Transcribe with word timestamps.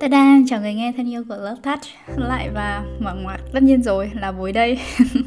Ta-da, 0.00 0.38
chào 0.46 0.60
người 0.60 0.74
nghe 0.74 0.92
thân 0.96 1.10
yêu 1.10 1.24
của 1.28 1.36
Love 1.36 1.60
Touch 1.62 1.82
Lại 2.16 2.50
và 2.54 2.84
mở 3.00 3.14
ngoặt 3.14 3.40
tất 3.52 3.62
nhiên 3.62 3.82
rồi 3.82 4.10
là 4.14 4.32
bối 4.32 4.52
đây 4.52 4.78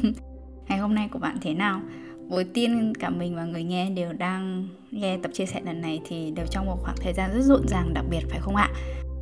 Ngày 0.68 0.78
hôm 0.78 0.94
nay 0.94 1.08
của 1.12 1.18
bạn 1.18 1.36
thế 1.42 1.54
nào? 1.54 1.80
Buổi 2.28 2.44
tin 2.44 2.94
cả 2.94 3.10
mình 3.10 3.36
và 3.36 3.44
người 3.44 3.64
nghe 3.64 3.90
đều 3.90 4.12
đang 4.12 4.68
nghe 4.90 5.18
tập 5.22 5.30
chia 5.34 5.46
sẻ 5.46 5.60
lần 5.64 5.80
này 5.80 6.00
Thì 6.08 6.30
đều 6.30 6.46
trong 6.50 6.66
một 6.66 6.76
khoảng 6.82 6.96
thời 7.00 7.12
gian 7.12 7.30
rất 7.34 7.40
rộn 7.42 7.68
ràng 7.68 7.94
đặc 7.94 8.04
biệt 8.10 8.20
phải 8.30 8.40
không 8.40 8.56
ạ? 8.56 8.68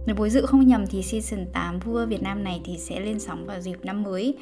Nếu 0.06 0.16
bối 0.16 0.30
dự 0.30 0.46
không 0.46 0.66
nhầm 0.66 0.86
thì 0.86 1.02
season 1.02 1.46
8 1.52 1.78
vua 1.78 2.06
Việt 2.06 2.22
Nam 2.22 2.44
này 2.44 2.60
thì 2.64 2.78
sẽ 2.78 3.00
lên 3.00 3.20
sóng 3.20 3.46
vào 3.46 3.60
dịp 3.60 3.78
năm 3.82 4.02
mới. 4.02 4.34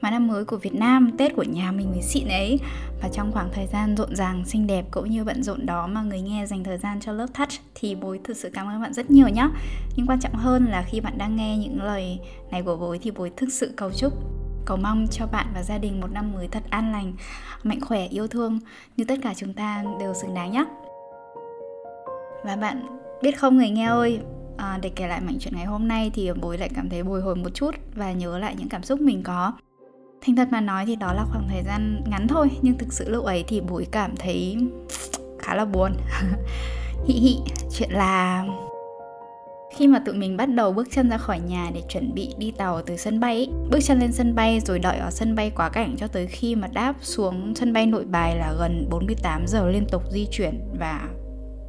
Mà 0.00 0.10
năm 0.10 0.26
mới 0.26 0.44
của 0.44 0.56
Việt 0.56 0.74
Nam, 0.74 1.10
Tết 1.18 1.36
của 1.36 1.42
nhà 1.42 1.72
mình 1.72 1.90
mới 1.90 2.02
xịn 2.02 2.28
ấy. 2.28 2.58
Và 3.02 3.08
trong 3.12 3.32
khoảng 3.32 3.50
thời 3.52 3.66
gian 3.66 3.96
rộn 3.96 4.16
ràng, 4.16 4.44
xinh 4.44 4.66
đẹp 4.66 4.84
cũng 4.90 5.10
như 5.10 5.24
bận 5.24 5.42
rộn 5.42 5.66
đó 5.66 5.86
mà 5.86 6.02
người 6.02 6.20
nghe 6.20 6.46
dành 6.46 6.64
thời 6.64 6.78
gian 6.78 7.00
cho 7.00 7.12
Love 7.12 7.32
Touch 7.38 7.52
Thì 7.74 7.94
bối 7.94 8.20
thực 8.24 8.36
sự 8.36 8.50
cảm 8.52 8.68
ơn 8.68 8.82
bạn 8.82 8.92
rất 8.92 9.10
nhiều 9.10 9.28
nhé 9.28 9.48
Nhưng 9.96 10.06
quan 10.06 10.20
trọng 10.20 10.34
hơn 10.34 10.66
là 10.70 10.82
khi 10.82 11.00
bạn 11.00 11.18
đang 11.18 11.36
nghe 11.36 11.56
những 11.56 11.82
lời 11.82 12.18
này 12.50 12.62
của 12.62 12.76
bối 12.76 12.98
thì 13.02 13.10
bối 13.10 13.30
thực 13.36 13.52
sự 13.52 13.72
cầu 13.76 13.90
chúc 13.90 14.12
cầu 14.66 14.76
mong 14.76 15.06
cho 15.10 15.26
bạn 15.26 15.46
và 15.54 15.62
gia 15.62 15.78
đình 15.78 16.00
một 16.00 16.12
năm 16.12 16.32
mới 16.32 16.48
thật 16.48 16.62
an 16.70 16.92
lành, 16.92 17.12
mạnh 17.62 17.80
khỏe, 17.80 18.06
yêu 18.06 18.26
thương. 18.26 18.60
Như 18.96 19.04
tất 19.04 19.14
cả 19.22 19.34
chúng 19.36 19.54
ta 19.54 19.84
đều 20.00 20.14
xứng 20.14 20.34
đáng 20.34 20.52
nhé. 20.52 20.64
Và 22.44 22.56
bạn 22.56 22.86
biết 23.22 23.38
không 23.38 23.56
người 23.56 23.70
nghe 23.70 23.86
ơi, 23.86 24.20
à, 24.56 24.78
để 24.82 24.90
kể 24.96 25.06
lại 25.08 25.20
mảnh 25.20 25.36
chuyện 25.40 25.56
ngày 25.56 25.66
hôm 25.66 25.88
nay 25.88 26.10
thì 26.14 26.32
bối 26.32 26.58
lại 26.58 26.70
cảm 26.74 26.88
thấy 26.88 27.02
bồi 27.02 27.20
hồi 27.20 27.36
một 27.36 27.50
chút 27.54 27.74
và 27.94 28.12
nhớ 28.12 28.38
lại 28.38 28.54
những 28.58 28.68
cảm 28.68 28.82
xúc 28.82 29.00
mình 29.00 29.22
có. 29.22 29.52
Thành 30.20 30.36
thật 30.36 30.48
mà 30.50 30.60
nói 30.60 30.86
thì 30.86 30.96
đó 30.96 31.12
là 31.12 31.24
khoảng 31.24 31.48
thời 31.48 31.62
gian 31.62 32.02
ngắn 32.06 32.28
thôi 32.28 32.50
nhưng 32.62 32.78
thực 32.78 32.92
sự 32.92 33.08
lúc 33.08 33.24
ấy 33.24 33.44
thì 33.48 33.60
bối 33.60 33.86
cảm 33.90 34.16
thấy 34.16 34.56
khá 35.38 35.54
là 35.54 35.64
buồn. 35.64 35.92
Hị 37.06 37.14
hị 37.14 37.38
chuyện 37.72 37.90
là 37.90 38.44
khi 39.76 39.86
mà 39.86 39.98
tụi 39.98 40.14
mình 40.14 40.36
bắt 40.36 40.46
đầu 40.46 40.72
bước 40.72 40.88
chân 40.90 41.10
ra 41.10 41.18
khỏi 41.18 41.40
nhà 41.40 41.70
để 41.74 41.82
chuẩn 41.88 42.14
bị 42.14 42.34
đi 42.38 42.50
tàu 42.50 42.82
từ 42.82 42.96
sân 42.96 43.20
bay 43.20 43.34
ấy, 43.34 43.48
bước 43.70 43.78
chân 43.82 44.00
lên 44.00 44.12
sân 44.12 44.34
bay 44.34 44.60
rồi 44.60 44.78
đợi 44.78 44.98
ở 44.98 45.10
sân 45.10 45.34
bay 45.34 45.50
quá 45.56 45.68
cảnh 45.68 45.94
cho 45.98 46.06
tới 46.06 46.26
khi 46.26 46.54
mà 46.54 46.68
đáp 46.72 46.94
xuống 47.00 47.54
sân 47.54 47.72
bay 47.72 47.86
nội 47.86 48.04
bài 48.04 48.36
là 48.36 48.54
gần 48.58 48.86
48 48.90 49.46
giờ 49.46 49.68
liên 49.68 49.86
tục 49.92 50.02
di 50.10 50.26
chuyển 50.30 50.60
và 50.78 51.08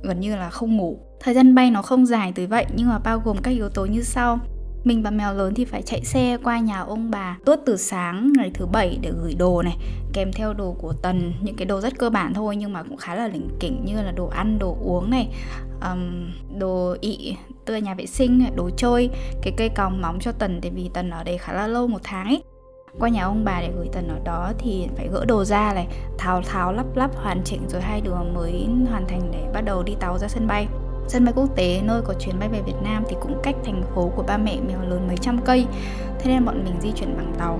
gần 0.03 0.19
như 0.19 0.35
là 0.35 0.49
không 0.49 0.77
ngủ. 0.77 0.99
Thời 1.19 1.33
gian 1.33 1.55
bay 1.55 1.71
nó 1.71 1.81
không 1.81 2.05
dài 2.05 2.31
tới 2.35 2.47
vậy 2.47 2.65
nhưng 2.75 2.87
mà 2.87 2.99
bao 2.99 3.19
gồm 3.19 3.37
các 3.43 3.51
yếu 3.51 3.69
tố 3.69 3.85
như 3.85 4.01
sau. 4.01 4.39
Mình 4.83 5.03
và 5.03 5.11
mèo 5.11 5.33
lớn 5.33 5.53
thì 5.53 5.65
phải 5.65 5.81
chạy 5.81 6.05
xe 6.05 6.37
qua 6.43 6.59
nhà 6.59 6.79
ông 6.79 7.11
bà 7.11 7.37
tuốt 7.45 7.59
từ 7.65 7.77
sáng 7.77 8.33
ngày 8.37 8.51
thứ 8.53 8.65
bảy 8.65 8.99
để 9.01 9.11
gửi 9.21 9.33
đồ 9.33 9.61
này 9.61 9.77
kèm 10.13 10.33
theo 10.33 10.53
đồ 10.53 10.75
của 10.79 10.93
tần 10.93 11.33
những 11.41 11.55
cái 11.55 11.65
đồ 11.65 11.81
rất 11.81 11.97
cơ 11.97 12.09
bản 12.09 12.33
thôi 12.33 12.55
nhưng 12.55 12.73
mà 12.73 12.83
cũng 12.83 12.97
khá 12.97 13.15
là 13.15 13.27
lỉnh 13.27 13.49
kỉnh 13.59 13.85
như 13.85 14.01
là 14.01 14.11
đồ 14.11 14.27
ăn 14.27 14.59
đồ 14.59 14.77
uống 14.81 15.09
này 15.09 15.29
um, 15.81 16.31
đồ 16.59 16.95
ị 17.01 17.35
tươi 17.65 17.81
nhà 17.81 17.93
vệ 17.93 18.05
sinh 18.05 18.45
đồ 18.55 18.69
chơi. 18.77 19.09
Cái 19.41 19.53
cây 19.57 19.69
còng 19.69 20.01
móng 20.01 20.19
cho 20.19 20.31
tần 20.31 20.59
tại 20.61 20.71
vì 20.71 20.89
tần 20.93 21.09
ở 21.09 21.23
đây 21.23 21.37
khá 21.37 21.53
là 21.53 21.67
lâu 21.67 21.87
một 21.87 22.01
tháng 22.03 22.25
ấy 22.25 22.43
qua 22.99 23.09
nhà 23.09 23.23
ông 23.23 23.45
bà 23.45 23.61
để 23.61 23.71
gửi 23.75 23.89
tần 23.93 24.07
ở 24.07 24.19
đó 24.23 24.51
thì 24.57 24.87
phải 24.97 25.07
gỡ 25.07 25.25
đồ 25.25 25.43
ra 25.43 25.73
này, 25.73 25.87
tháo 26.17 26.41
tháo 26.41 26.73
lắp 26.73 26.85
lắp, 26.95 27.11
hoàn 27.15 27.41
chỉnh 27.43 27.61
rồi 27.69 27.81
hai 27.81 28.01
đứa 28.01 28.15
mới 28.33 28.67
hoàn 28.89 29.07
thành 29.07 29.21
để 29.31 29.49
bắt 29.53 29.61
đầu 29.61 29.83
đi 29.83 29.95
tàu 29.99 30.17
ra 30.17 30.27
sân 30.27 30.47
bay. 30.47 30.67
Sân 31.07 31.25
bay 31.25 31.33
quốc 31.33 31.55
tế 31.55 31.81
nơi 31.83 32.01
có 32.01 32.13
chuyến 32.19 32.39
bay 32.39 32.49
về 32.49 32.61
Việt 32.61 32.81
Nam 32.83 33.03
thì 33.09 33.15
cũng 33.21 33.39
cách 33.43 33.55
thành 33.65 33.83
phố 33.95 34.11
của 34.15 34.23
ba 34.23 34.37
mẹ 34.37 34.57
mèo 34.67 34.81
lớn 34.81 35.07
mấy 35.07 35.17
trăm 35.17 35.41
cây, 35.45 35.65
Thế 36.19 36.31
nên 36.31 36.45
bọn 36.45 36.63
mình 36.63 36.73
di 36.81 36.91
chuyển 36.91 37.17
bằng 37.17 37.33
tàu. 37.39 37.59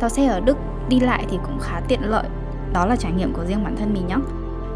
Tàu 0.00 0.10
xe 0.10 0.26
ở 0.26 0.40
Đức 0.40 0.56
đi 0.88 1.00
lại 1.00 1.24
thì 1.30 1.38
cũng 1.46 1.58
khá 1.60 1.80
tiện 1.88 2.00
lợi, 2.02 2.24
Đó 2.72 2.86
là 2.86 2.96
trải 2.96 3.12
nghiệm 3.12 3.32
của 3.32 3.44
riêng 3.44 3.64
bản 3.64 3.76
thân 3.76 3.94
mình 3.94 4.06
nhé 4.06 4.16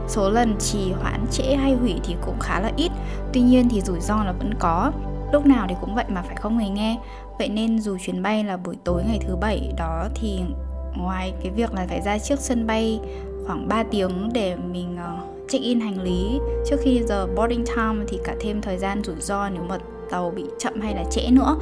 Số 0.09 0.31
lần 0.31 0.57
trì 0.59 0.93
hoãn 0.93 1.27
trễ 1.31 1.57
hay 1.57 1.75
hủy 1.75 2.01
thì 2.05 2.17
cũng 2.27 2.39
khá 2.41 2.61
là 2.61 2.71
ít, 2.77 2.93
Tuy 3.33 3.41
nhiên 3.41 3.69
thì 3.69 3.81
rủi 3.81 4.01
ro 4.01 4.25
là 4.25 4.33
vẫn 4.33 4.55
có. 4.59 4.93
Lúc 5.35 5.47
nào 5.47 5.67
thì 5.69 5.75
cũng 5.81 5.95
vậy 5.95 6.05
mà 6.09 6.23
phải 6.23 6.37
không 6.37 6.57
người 6.57 6.69
nghe. 6.69 6.99
Vậy 7.39 7.49
nên 7.49 7.79
dù 7.79 7.99
chuyến 7.99 8.23
bay 8.23 8.45
là 8.45 8.57
buổi 8.57 8.77
tối 8.85 9.03
ngày 9.07 9.19
thứ 9.27 9.37
bảy 9.37 9.73
đó 9.77 10.09
thì 10.15 10.41
ngoài 10.97 11.33
cái 11.43 11.53
việc 11.57 11.75
là 11.75 11.87
phải 11.89 12.01
ra 12.01 12.19
trước 12.19 12.41
sân 12.41 12.67
bay 12.67 13.01
khoảng 13.47 13.69
3 13.69 13.83
tiếng 13.83 14.31
để 14.33 14.57
mình 14.57 14.97
uh, 14.97 15.49
check 15.49 15.65
in 15.65 15.81
hành 15.81 16.03
lý 16.03 16.39
trước 16.67 16.77
khi 16.83 17.03
giờ 17.09 17.27
boarding 17.37 17.65
time 17.67 18.05
thì 18.09 18.19
cả 18.25 18.35
thêm 18.41 18.61
thời 18.61 18.79
gian 18.79 19.05
rủi 19.05 19.21
ro 19.21 19.49
nếu 19.49 19.63
mà 19.63 19.79
tàu 20.11 20.31
bị 20.31 20.45
chậm 20.59 20.81
hay 20.81 20.95
là 20.95 21.05
trễ 21.11 21.31
nữa. 21.31 21.57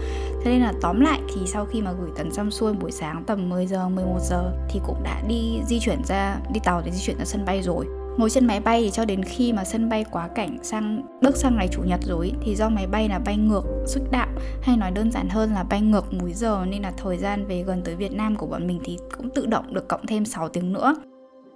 Thế 0.45 0.51
nên 0.51 0.61
là 0.61 0.73
tóm 0.81 1.01
lại 1.01 1.21
thì 1.35 1.41
sau 1.47 1.65
khi 1.65 1.83
mà 1.83 1.93
gửi 1.93 2.11
tần 2.17 2.33
xong 2.33 2.51
xuôi 2.51 2.73
buổi 2.73 2.91
sáng 2.91 3.25
tầm 3.27 3.49
10 3.49 3.67
giờ, 3.67 3.89
11 3.89 4.19
giờ 4.21 4.53
thì 4.69 4.81
cũng 4.87 5.03
đã 5.03 5.23
đi 5.29 5.61
di 5.67 5.79
chuyển 5.81 6.05
ra, 6.05 6.37
đi 6.53 6.61
tàu 6.65 6.83
để 6.85 6.91
di 6.91 7.01
chuyển 7.01 7.19
ra 7.19 7.25
sân 7.25 7.45
bay 7.45 7.63
rồi. 7.63 7.87
Ngồi 8.17 8.31
trên 8.31 8.47
máy 8.47 8.61
bay 8.61 8.83
thì 8.83 8.91
cho 8.91 9.05
đến 9.05 9.23
khi 9.23 9.53
mà 9.53 9.65
sân 9.65 9.89
bay 9.89 10.05
quá 10.11 10.29
cảnh 10.29 10.59
sang, 10.63 11.03
bước 11.23 11.37
sang 11.37 11.57
ngày 11.57 11.69
chủ 11.69 11.83
nhật 11.83 12.01
rồi 12.03 12.33
thì 12.43 12.55
do 12.55 12.69
máy 12.69 12.87
bay 12.87 13.09
là 13.09 13.19
bay 13.19 13.37
ngược 13.37 13.65
xuất 13.87 14.03
đạo, 14.11 14.29
hay 14.63 14.77
nói 14.77 14.91
đơn 14.91 15.11
giản 15.11 15.29
hơn 15.29 15.53
là 15.53 15.63
bay 15.63 15.81
ngược 15.81 16.15
múi 16.15 16.33
giờ, 16.33 16.65
nên 16.69 16.83
là 16.83 16.93
thời 16.97 17.19
gian 17.19 17.47
về 17.47 17.63
gần 17.63 17.83
tới 17.85 17.95
Việt 17.95 18.13
Nam 18.13 18.37
của 18.37 18.47
bọn 18.47 18.67
mình 18.67 18.81
thì 18.85 18.99
cũng 19.17 19.31
tự 19.31 19.47
động 19.47 19.75
được 19.75 19.89
cộng 19.89 20.07
thêm 20.07 20.25
6 20.25 20.49
tiếng 20.49 20.73
nữa. 20.73 20.97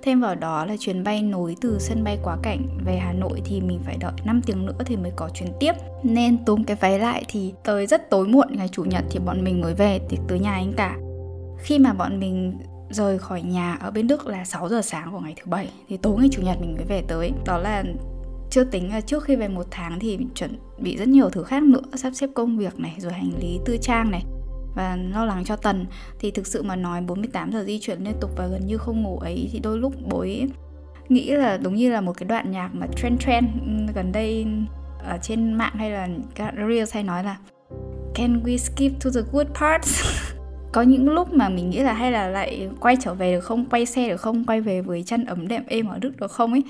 Thêm 0.03 0.21
vào 0.21 0.35
đó 0.35 0.65
là 0.65 0.77
chuyến 0.77 1.05
bay 1.05 1.23
nối 1.23 1.57
từ 1.61 1.79
sân 1.79 2.05
bay 2.05 2.19
quá 2.23 2.37
cảnh 2.43 2.67
về 2.85 2.97
Hà 2.97 3.13
Nội 3.13 3.43
thì 3.45 3.61
mình 3.61 3.81
phải 3.85 3.97
đợi 4.01 4.13
5 4.25 4.41
tiếng 4.47 4.67
nữa 4.67 4.79
thì 4.87 4.97
mới 4.97 5.13
có 5.17 5.29
chuyến 5.35 5.49
tiếp 5.61 5.73
Nên 6.03 6.45
túm 6.45 6.65
cái 6.65 6.77
váy 6.81 6.99
lại 6.99 7.25
thì 7.29 7.55
tới 7.65 7.87
rất 7.87 8.11
tối 8.11 8.29
muộn 8.29 8.49
ngày 8.51 8.69
Chủ 8.69 8.85
nhật 8.85 9.05
thì 9.11 9.19
bọn 9.19 9.45
mình 9.45 9.61
mới 9.61 9.75
về 9.75 10.01
thì 10.09 10.19
tới 10.29 10.39
nhà 10.39 10.53
anh 10.53 10.73
cả 10.77 10.97
Khi 11.59 11.79
mà 11.79 11.93
bọn 11.93 12.21
mình 12.21 12.59
rời 12.91 13.19
khỏi 13.19 13.43
nhà 13.43 13.77
ở 13.81 13.91
bên 13.91 14.07
Đức 14.07 14.27
là 14.27 14.45
6 14.45 14.69
giờ 14.69 14.83
sáng 14.83 15.13
của 15.13 15.21
ngày 15.21 15.35
thứ 15.37 15.51
bảy. 15.51 15.71
Thì 15.89 15.97
tối 15.97 16.17
ngày 16.19 16.29
Chủ 16.33 16.43
nhật 16.43 16.57
mình 16.61 16.75
mới 16.75 16.85
về 16.85 17.03
tới. 17.09 17.33
Đó 17.47 17.59
là 17.59 17.85
chưa 18.51 18.65
tính 18.65 18.91
là 18.91 19.01
trước 19.01 19.25
khi 19.25 19.37
về 19.37 19.49
một 19.49 19.67
tháng 19.71 19.99
thì 19.99 20.19
chuẩn 20.35 20.59
bị 20.79 20.97
rất 20.97 21.09
nhiều 21.09 21.31
thứ 21.31 21.45
khác 21.45 21.63
nữa 21.63 21.81
Sắp 21.95 22.11
xếp 22.11 22.31
công 22.35 22.59
việc 22.59 22.81
này, 22.81 22.95
rồi 22.99 23.13
hành 23.13 23.31
lý 23.41 23.59
tư 23.65 23.77
trang 23.81 24.11
này 24.11 24.25
và 24.75 24.99
lo 25.13 25.25
lắng 25.25 25.45
cho 25.45 25.57
Tần. 25.57 25.87
Thì 26.19 26.31
thực 26.31 26.47
sự 26.47 26.63
mà 26.63 26.77
nói 26.77 27.01
48 27.01 27.53
giờ 27.53 27.65
di 27.65 27.79
chuyển 27.81 28.05
liên 28.05 28.15
tục 28.21 28.31
và 28.37 28.47
gần 28.47 28.67
như 28.67 28.79
không 28.79 29.03
ngủ 29.03 29.19
ấy 29.19 29.49
thì 29.53 29.59
đôi 29.59 29.79
lúc 29.79 29.95
bối 30.11 30.47
nghĩ 31.09 31.31
là 31.31 31.57
đúng 31.57 31.75
như 31.75 31.91
là 31.91 32.01
một 32.01 32.13
cái 32.17 32.27
đoạn 32.29 32.51
nhạc 32.51 32.71
mà 32.75 32.87
trend 32.97 33.21
trend 33.21 33.47
ừ, 33.67 33.93
gần 33.95 34.13
đây 34.13 34.47
ở 35.05 35.19
trên 35.23 35.53
mạng 35.53 35.75
hay 35.75 35.91
là 35.91 36.09
các 36.35 36.55
reels 36.69 36.95
hay 36.95 37.03
nói 37.03 37.25
là 37.25 37.37
can 38.15 38.43
we 38.45 38.57
skip 38.57 39.05
to 39.05 39.11
the 39.15 39.21
good 39.33 39.47
parts? 39.61 40.03
có 40.77 40.83
những 40.83 41.11
lúc 41.11 41.35
mà 41.35 41.49
mình 41.49 41.71
nghĩ 41.71 41.79
là 41.79 41.93
hay 41.93 42.13
là 42.13 42.29
lại 42.29 42.69
quay 42.81 42.97
trở 43.01 43.15
về 43.15 43.33
được 43.33 43.41
không, 43.41 43.65
quay 43.65 43.87
xe 43.87 44.09
được 44.09 44.17
không, 44.17 44.45
quay 44.45 44.61
về 44.61 44.81
với 44.81 45.03
chân 45.03 45.25
ấm 45.25 45.49
đệm 45.49 45.63
êm 45.67 45.87
ở 45.87 45.99
đức 45.99 46.21
được 46.21 46.31
không 46.31 46.53
ấy? 46.53 46.63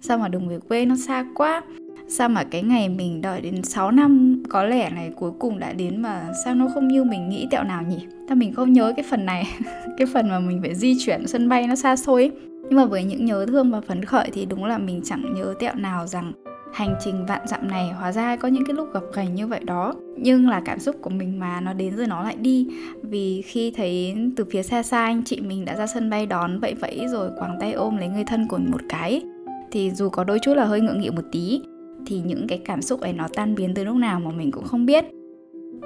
Sao 0.00 0.18
mà 0.18 0.28
đường 0.28 0.48
về 0.48 0.58
quê, 0.68 0.84
nó 0.84 0.94
xa 1.06 1.26
quá. 1.34 1.62
Sao 2.08 2.28
mà 2.28 2.44
cái 2.44 2.62
ngày 2.62 2.88
mình 2.88 3.20
đợi 3.20 3.40
đến 3.40 3.62
6 3.62 3.90
năm, 3.90 4.42
có 4.48 4.64
lẽ 4.64 4.90
này 4.90 5.10
cuối 5.16 5.30
cùng 5.38 5.58
đã 5.58 5.72
đến 5.72 6.02
mà 6.02 6.28
sao 6.44 6.54
nó 6.54 6.68
không 6.74 6.88
như 6.88 7.04
mình 7.04 7.28
nghĩ 7.28 7.46
tẹo 7.50 7.64
nào 7.64 7.82
nhỉ? 7.82 8.06
Ta 8.28 8.34
mình 8.34 8.54
không 8.54 8.72
nhớ 8.72 8.92
cái 8.96 9.04
phần 9.10 9.26
này, 9.26 9.46
cái 9.98 10.06
phần 10.12 10.28
mà 10.28 10.38
mình 10.38 10.60
phải 10.62 10.74
di 10.74 10.96
chuyển 11.06 11.26
sân 11.26 11.48
bay 11.48 11.66
nó 11.66 11.74
xa 11.74 11.96
xôi 11.96 12.22
ấy. 12.22 12.30
nhưng 12.68 12.76
mà 12.78 12.84
với 12.84 13.04
những 13.04 13.24
nhớ 13.24 13.46
thương 13.48 13.70
và 13.70 13.80
phấn 13.80 14.04
khởi 14.04 14.30
thì 14.32 14.46
đúng 14.46 14.64
là 14.64 14.78
mình 14.78 15.00
chẳng 15.04 15.34
nhớ 15.34 15.54
tẹo 15.60 15.74
nào 15.74 16.06
rằng 16.06 16.32
hành 16.74 16.96
trình 17.04 17.26
vạn 17.26 17.40
dặm 17.46 17.68
này, 17.68 17.92
hóa 17.92 18.12
ra 18.12 18.36
có 18.36 18.48
những 18.48 18.64
cái 18.66 18.74
lúc 18.74 18.94
gặp 18.94 19.02
gành 19.12 19.34
như 19.34 19.46
vậy 19.46 19.60
đó. 19.64 19.94
Nhưng 20.16 20.48
là 20.48 20.62
cảm 20.64 20.78
xúc 20.78 20.96
của 21.02 21.10
mình 21.10 21.40
mà 21.40 21.60
nó 21.60 21.72
đến 21.72 21.96
rồi 21.96 22.06
nó 22.06 22.22
lại 22.22 22.36
đi. 22.36 22.68
Vì 23.02 23.42
khi 23.42 23.70
thấy 23.70 24.16
từ 24.36 24.44
phía 24.50 24.62
xa 24.62 24.82
xa 24.82 25.04
anh 25.04 25.22
chị 25.24 25.40
mình 25.40 25.64
đã 25.64 25.76
ra 25.76 25.86
sân 25.86 26.10
bay 26.10 26.26
đón 26.26 26.60
vậy 26.60 26.74
vẫy 26.74 27.00
rồi 27.08 27.30
quàng 27.38 27.56
tay 27.60 27.72
ôm 27.72 27.96
lấy 27.96 28.08
người 28.08 28.24
thân 28.24 28.48
của 28.48 28.56
mình 28.56 28.70
một 28.70 28.80
cái, 28.88 29.22
thì 29.70 29.90
dù 29.90 30.08
có 30.08 30.24
đôi 30.24 30.38
chút 30.42 30.54
là 30.54 30.64
hơi 30.64 30.80
ngượng 30.80 31.00
nghịu 31.00 31.12
một 31.12 31.24
tí, 31.32 31.60
thì 32.06 32.20
những 32.24 32.46
cái 32.48 32.58
cảm 32.64 32.82
xúc 32.82 33.00
ấy 33.00 33.12
nó 33.12 33.28
tan 33.34 33.54
biến 33.54 33.74
từ 33.74 33.84
lúc 33.84 33.96
nào 33.96 34.20
mà 34.20 34.30
mình 34.30 34.50
cũng 34.50 34.64
không 34.64 34.86
biết. 34.86 35.04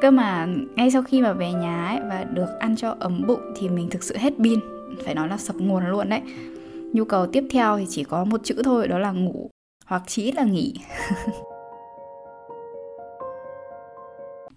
Cơ 0.00 0.10
mà 0.10 0.48
ngay 0.76 0.90
sau 0.90 1.02
khi 1.02 1.22
mà 1.22 1.32
về 1.32 1.52
nhà 1.52 1.86
ấy 1.86 2.00
và 2.08 2.24
được 2.24 2.48
ăn 2.58 2.76
cho 2.76 2.96
ấm 2.98 3.22
bụng 3.26 3.40
thì 3.56 3.68
mình 3.68 3.90
thực 3.90 4.02
sự 4.02 4.16
hết 4.18 4.32
pin. 4.38 4.58
Phải 5.04 5.14
nói 5.14 5.28
là 5.28 5.36
sập 5.36 5.56
nguồn 5.56 5.86
luôn 5.86 6.08
đấy. 6.08 6.20
Nhu 6.92 7.04
cầu 7.04 7.26
tiếp 7.26 7.44
theo 7.50 7.78
thì 7.78 7.84
chỉ 7.88 8.04
có 8.04 8.24
một 8.24 8.40
chữ 8.44 8.54
thôi, 8.64 8.88
đó 8.88 8.98
là 8.98 9.12
ngủ 9.12 9.50
hoặc 9.88 10.02
chí 10.06 10.32
là 10.32 10.44
nghỉ. 10.44 10.74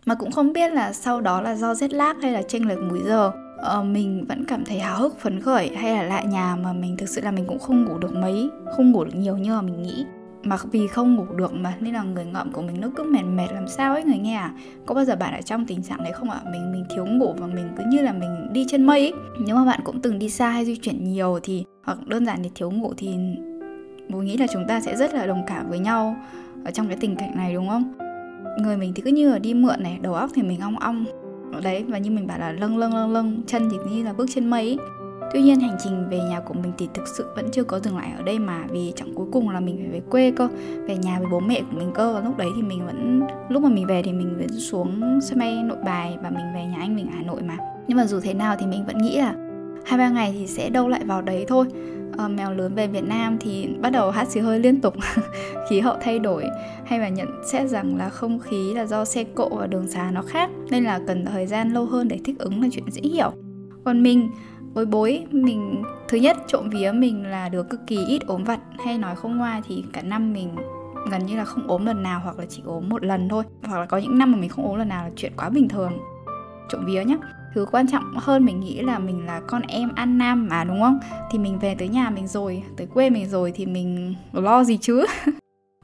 Mà 0.05 0.15
cũng 0.15 0.31
không 0.31 0.53
biết 0.53 0.73
là 0.73 0.93
sau 0.93 1.21
đó 1.21 1.41
là 1.41 1.55
do 1.55 1.75
rét 1.75 1.93
lag 1.93 2.19
hay 2.21 2.31
là 2.31 2.41
chênh 2.41 2.67
lệch 2.67 2.79
múi 2.79 3.01
giờ. 3.05 3.31
Ờ, 3.57 3.83
mình 3.83 4.25
vẫn 4.29 4.45
cảm 4.45 4.65
thấy 4.65 4.79
háo 4.79 4.99
hức 4.99 5.19
phấn 5.19 5.41
khởi 5.41 5.75
hay 5.75 5.95
là 5.95 6.03
lại 6.03 6.25
nhà 6.25 6.55
mà 6.55 6.73
mình 6.73 6.97
thực 6.97 7.09
sự 7.09 7.21
là 7.21 7.31
mình 7.31 7.45
cũng 7.47 7.59
không 7.59 7.85
ngủ 7.85 7.97
được 7.97 8.13
mấy 8.13 8.49
không 8.75 8.91
ngủ 8.91 9.03
được 9.03 9.15
nhiều 9.15 9.37
như 9.37 9.51
mà 9.51 9.61
mình 9.61 9.81
nghĩ. 9.81 10.05
Mà 10.43 10.57
vì 10.71 10.87
không 10.87 11.15
ngủ 11.15 11.25
được 11.35 11.53
mà 11.53 11.73
nên 11.79 11.93
là 11.93 12.03
người 12.03 12.25
ngậm 12.25 12.51
của 12.51 12.61
mình 12.61 12.81
nó 12.81 12.87
cứ 12.95 13.03
mệt 13.03 13.23
mệt 13.23 13.47
làm 13.53 13.67
sao 13.67 13.93
ấy 13.93 14.03
người 14.03 14.17
nghe 14.17 14.35
à? 14.35 14.53
Có 14.85 14.95
bao 14.95 15.05
giờ 15.05 15.15
bạn 15.15 15.33
ở 15.33 15.41
trong 15.41 15.65
tình 15.65 15.83
trạng 15.83 16.03
đấy 16.03 16.13
không 16.13 16.29
ạ? 16.29 16.41
Mình 16.51 16.71
mình 16.71 16.85
thiếu 16.95 17.05
ngủ 17.05 17.33
và 17.37 17.47
mình 17.47 17.69
cứ 17.77 17.83
như 17.87 18.01
là 18.01 18.13
mình 18.13 18.53
đi 18.53 18.65
trên 18.69 18.85
mây 18.85 18.99
ấy. 18.99 19.13
Nếu 19.39 19.55
mà 19.55 19.65
bạn 19.65 19.79
cũng 19.83 20.01
từng 20.01 20.19
đi 20.19 20.29
xa 20.29 20.49
hay 20.49 20.65
di 20.65 20.75
chuyển 20.75 21.03
nhiều 21.03 21.39
thì 21.43 21.65
hoặc 21.83 22.07
đơn 22.07 22.25
giản 22.25 22.39
thì 22.43 22.51
thiếu 22.55 22.71
ngủ 22.71 22.93
thì 22.97 23.15
bố 24.11 24.19
nghĩ 24.19 24.37
là 24.37 24.47
chúng 24.47 24.67
ta 24.67 24.81
sẽ 24.81 24.95
rất 24.95 25.13
là 25.13 25.25
đồng 25.25 25.43
cảm 25.47 25.69
với 25.69 25.79
nhau 25.79 26.15
ở 26.65 26.71
trong 26.71 26.87
cái 26.87 26.97
tình 26.99 27.15
cảnh 27.15 27.37
này, 27.37 27.53
đúng 27.53 27.69
không? 27.69 27.93
Người 28.57 28.77
mình 28.77 28.93
thì 28.95 29.01
cứ 29.01 29.11
như 29.11 29.29
là 29.31 29.39
đi 29.39 29.53
mượn 29.53 29.83
này, 29.83 29.99
đầu 30.01 30.13
óc 30.13 30.29
thì 30.33 30.41
mình 30.41 30.59
ong 30.59 30.79
ong. 30.79 31.05
Đấy, 31.63 31.85
và 31.87 31.97
như 31.97 32.11
mình 32.11 32.27
bảo 32.27 32.39
là 32.39 32.51
lâng 32.51 32.77
lâng 32.77 32.93
lâng 32.93 33.13
lâng, 33.13 33.41
chân 33.47 33.69
thì 33.71 33.77
như 33.91 34.03
là 34.03 34.13
bước 34.13 34.29
trên 34.35 34.49
mây 34.49 34.61
ấy. 34.61 34.77
Tuy 35.33 35.41
nhiên 35.41 35.59
hành 35.59 35.77
trình 35.83 36.09
về 36.09 36.19
nhà 36.29 36.39
của 36.39 36.53
mình 36.53 36.71
thì 36.77 36.89
thực 36.93 37.07
sự 37.07 37.25
vẫn 37.35 37.49
chưa 37.51 37.63
có 37.63 37.79
dừng 37.79 37.97
lại 37.97 38.11
ở 38.17 38.23
đây 38.23 38.39
mà, 38.39 38.63
vì 38.69 38.93
chẳng 38.95 39.13
cuối 39.15 39.27
cùng 39.31 39.49
là 39.49 39.59
mình 39.59 39.77
phải 39.77 39.87
về 39.87 40.01
quê 40.09 40.31
cơ, 40.35 40.47
về 40.87 40.97
nhà 40.97 41.19
với 41.19 41.27
bố 41.31 41.39
mẹ 41.39 41.61
của 41.61 41.77
mình 41.77 41.91
cơ. 41.93 42.13
Và 42.13 42.19
lúc 42.19 42.37
đấy 42.37 42.49
thì 42.55 42.61
mình 42.61 42.85
vẫn, 42.85 43.21
lúc 43.49 43.63
mà 43.63 43.69
mình 43.69 43.87
về 43.87 44.01
thì 44.03 44.13
mình 44.13 44.37
vẫn 44.37 44.59
xuống 44.59 45.19
sân 45.21 45.39
bay 45.39 45.63
nội 45.63 45.77
bài 45.85 46.17
và 46.23 46.29
mình 46.29 46.45
về 46.53 46.65
nhà 46.65 46.77
anh 46.79 46.95
mình 46.95 47.07
ở 47.07 47.13
Hà 47.15 47.23
Nội 47.23 47.41
mà. 47.41 47.57
Nhưng 47.87 47.97
mà 47.97 48.05
dù 48.05 48.19
thế 48.19 48.33
nào 48.33 48.55
thì 48.59 48.65
mình 48.65 48.85
vẫn 48.85 48.97
nghĩ 48.97 49.17
là 49.17 49.35
hai 49.85 49.97
ba 49.97 50.09
ngày 50.09 50.35
thì 50.39 50.47
sẽ 50.47 50.69
đâu 50.69 50.87
lại 50.87 51.01
vào 51.05 51.21
đấy 51.21 51.45
thôi 51.47 51.65
uh, 52.25 52.31
mèo 52.31 52.53
lớn 52.53 52.75
về 52.75 52.87
Việt 52.87 53.03
Nam 53.03 53.37
thì 53.39 53.67
bắt 53.81 53.89
đầu 53.89 54.11
hát 54.11 54.27
xì 54.27 54.39
hơi 54.39 54.59
liên 54.59 54.81
tục 54.81 54.95
khí 55.69 55.79
hậu 55.79 55.95
thay 56.01 56.19
đổi. 56.19 56.45
Hay 56.85 56.99
là 56.99 57.09
nhận 57.09 57.27
xét 57.45 57.69
rằng 57.69 57.97
là 57.97 58.09
không 58.09 58.39
khí 58.39 58.73
là 58.73 58.85
do 58.85 59.05
xe 59.05 59.23
cộ 59.23 59.49
và 59.49 59.67
đường 59.67 59.87
xá 59.87 60.11
nó 60.11 60.21
khác 60.21 60.49
nên 60.69 60.83
là 60.83 60.99
cần 61.07 61.25
thời 61.25 61.47
gian 61.47 61.73
lâu 61.73 61.85
hơn 61.85 62.07
để 62.07 62.19
thích 62.25 62.39
ứng 62.39 62.61
là 62.61 62.67
chuyện 62.71 62.91
dễ 62.91 63.01
hiểu. 63.01 63.31
Còn 63.85 64.03
mình 64.03 64.29
bối 64.73 64.85
bối 64.85 65.25
mình 65.31 65.83
thứ 66.07 66.17
nhất 66.17 66.37
trộm 66.47 66.69
vía 66.69 66.91
mình 66.91 67.25
là 67.25 67.49
được 67.49 67.69
cực 67.69 67.79
kỳ 67.87 68.05
ít 68.05 68.21
ốm 68.27 68.43
vặt 68.43 68.59
hay 68.85 68.97
nói 68.97 69.15
không 69.15 69.37
ngoa 69.37 69.61
thì 69.67 69.83
cả 69.93 70.01
năm 70.01 70.33
mình 70.33 70.55
gần 71.11 71.25
như 71.25 71.37
là 71.37 71.45
không 71.45 71.67
ốm 71.67 71.85
lần 71.85 72.03
nào 72.03 72.21
hoặc 72.23 72.39
là 72.39 72.45
chỉ 72.49 72.61
ốm 72.65 72.89
một 72.89 73.05
lần 73.05 73.29
thôi. 73.29 73.43
Hoặc 73.63 73.79
là 73.79 73.85
có 73.85 73.97
những 73.97 74.17
năm 74.17 74.31
mà 74.31 74.37
mình 74.37 74.49
không 74.49 74.65
ốm 74.65 74.77
lần 74.77 74.89
nào 74.89 75.03
là 75.03 75.11
chuyện 75.15 75.33
quá 75.37 75.49
bình 75.49 75.69
thường. 75.69 75.91
Trộm 76.69 76.85
vía 76.85 77.03
nhá 77.03 77.17
thứ 77.53 77.65
quan 77.71 77.87
trọng 77.87 78.13
hơn 78.17 78.45
mình 78.45 78.59
nghĩ 78.59 78.81
là 78.81 78.99
mình 78.99 79.25
là 79.25 79.41
con 79.47 79.61
em 79.67 79.89
ăn 79.95 80.17
nam 80.17 80.47
mà, 80.49 80.63
đúng 80.63 80.81
không? 80.81 80.99
Thì 81.31 81.39
mình 81.39 81.59
về 81.59 81.75
tới 81.75 81.87
nhà 81.87 82.09
mình 82.09 82.27
rồi, 82.27 82.63
tới 82.77 82.87
quê 82.87 83.09
mình 83.09 83.29
rồi 83.29 83.51
thì 83.55 83.65
mình 83.65 84.15
lo 84.33 84.63
gì 84.63 84.77
chứ? 84.77 85.05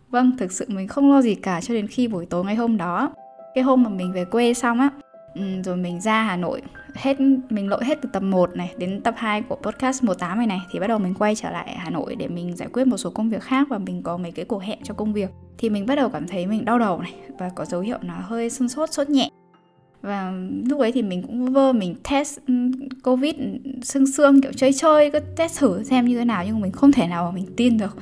Vâng 0.10 0.38
thực 0.38 0.52
sự 0.52 0.66
mình 0.68 0.88
không 0.88 1.12
lo 1.12 1.22
gì 1.22 1.36
cả 1.36 1.62
cho 1.62 1.74
đến 1.74 1.88
khi 1.88 2.08
buổi 2.08 2.26
tối 2.26 2.46
ngày 2.46 2.56
hôm 2.56 2.78
đó. 2.78 3.14
Cái 3.56 3.64
hôm 3.64 3.84
mà 3.84 3.90
mình 3.90 4.14
về 4.14 4.26
quê 4.26 4.54
xong 4.54 4.80
á 4.80 4.90
rồi 5.64 5.78
mình 5.78 6.02
ra 6.02 6.24
Hà 6.24 6.36
Nội, 6.36 6.62
hết, 6.96 7.20
mình 7.50 7.70
lội 7.70 7.86
hết 7.86 7.98
từ 8.02 8.10
tập 8.14 8.24
1 8.24 8.56
này 8.56 8.74
đến 8.78 9.02
tập 9.02 9.14
2 9.18 9.42
của 9.42 9.56
podcast 9.56 10.04
18 10.04 10.38
này 10.38 10.48
này, 10.48 10.62
thì 10.72 10.80
bắt 10.80 10.88
đầu 10.88 11.00
mình 11.00 11.14
quay 11.14 11.36
trở 11.36 11.50
lại 11.50 11.76
Hà 11.78 11.90
Nội 11.90 12.16
để 12.16 12.28
mình 12.28 12.58
giải 12.58 12.70
quyết 12.74 12.88
một 12.88 12.98
số 12.98 13.10
công 13.10 13.30
việc 13.30 13.44
khác 13.44 13.68
và 13.70 13.78
mình 13.78 14.04
có 14.04 14.18
mấy 14.18 14.32
cái 14.32 14.46
cuộc 14.46 14.64
hẹn 14.64 14.80
cho 14.84 14.94
công 14.94 15.14
việc. 15.14 15.30
Thì 15.58 15.70
mình 15.70 15.86
bắt 15.86 15.96
đầu 15.96 16.10
cảm 16.10 16.28
thấy 16.28 16.48
mình 16.48 16.66
đau 16.66 16.80
đầu 16.80 17.02
này 17.02 17.14
và 17.40 17.50
có 17.56 17.66
dấu 17.66 17.82
hiệu 17.82 17.98
nó 18.02 18.14
hơi 18.22 18.50
sưng 18.50 18.70
sốt 18.70 18.90
sốt 18.94 19.10
nhẹ 19.10 19.30
và 20.08 20.34
lúc 20.70 20.80
ấy 20.80 20.92
thì 20.92 21.02
mình 21.02 21.22
cũng 21.22 21.54
vơ 21.54 21.74
mình 21.74 21.96
test 22.10 22.40
ừ, 22.48 22.54
covid 23.04 23.36
xương 23.82 24.08
xương 24.08 24.42
kiểu 24.42 24.52
chơi 24.54 24.74
chơi 24.74 25.12
cứ 25.12 25.20
test 25.20 25.60
thử 25.60 25.84
xem 25.84 26.06
như 26.06 26.18
thế 26.18 26.26
nào 26.26 26.44
nhưng 26.46 26.62
mình 26.62 26.72
không 26.72 26.92
thể 26.92 27.08
nào 27.08 27.26
mà 27.26 27.32
mình 27.32 27.46
tin 27.56 27.78
được. 27.78 27.98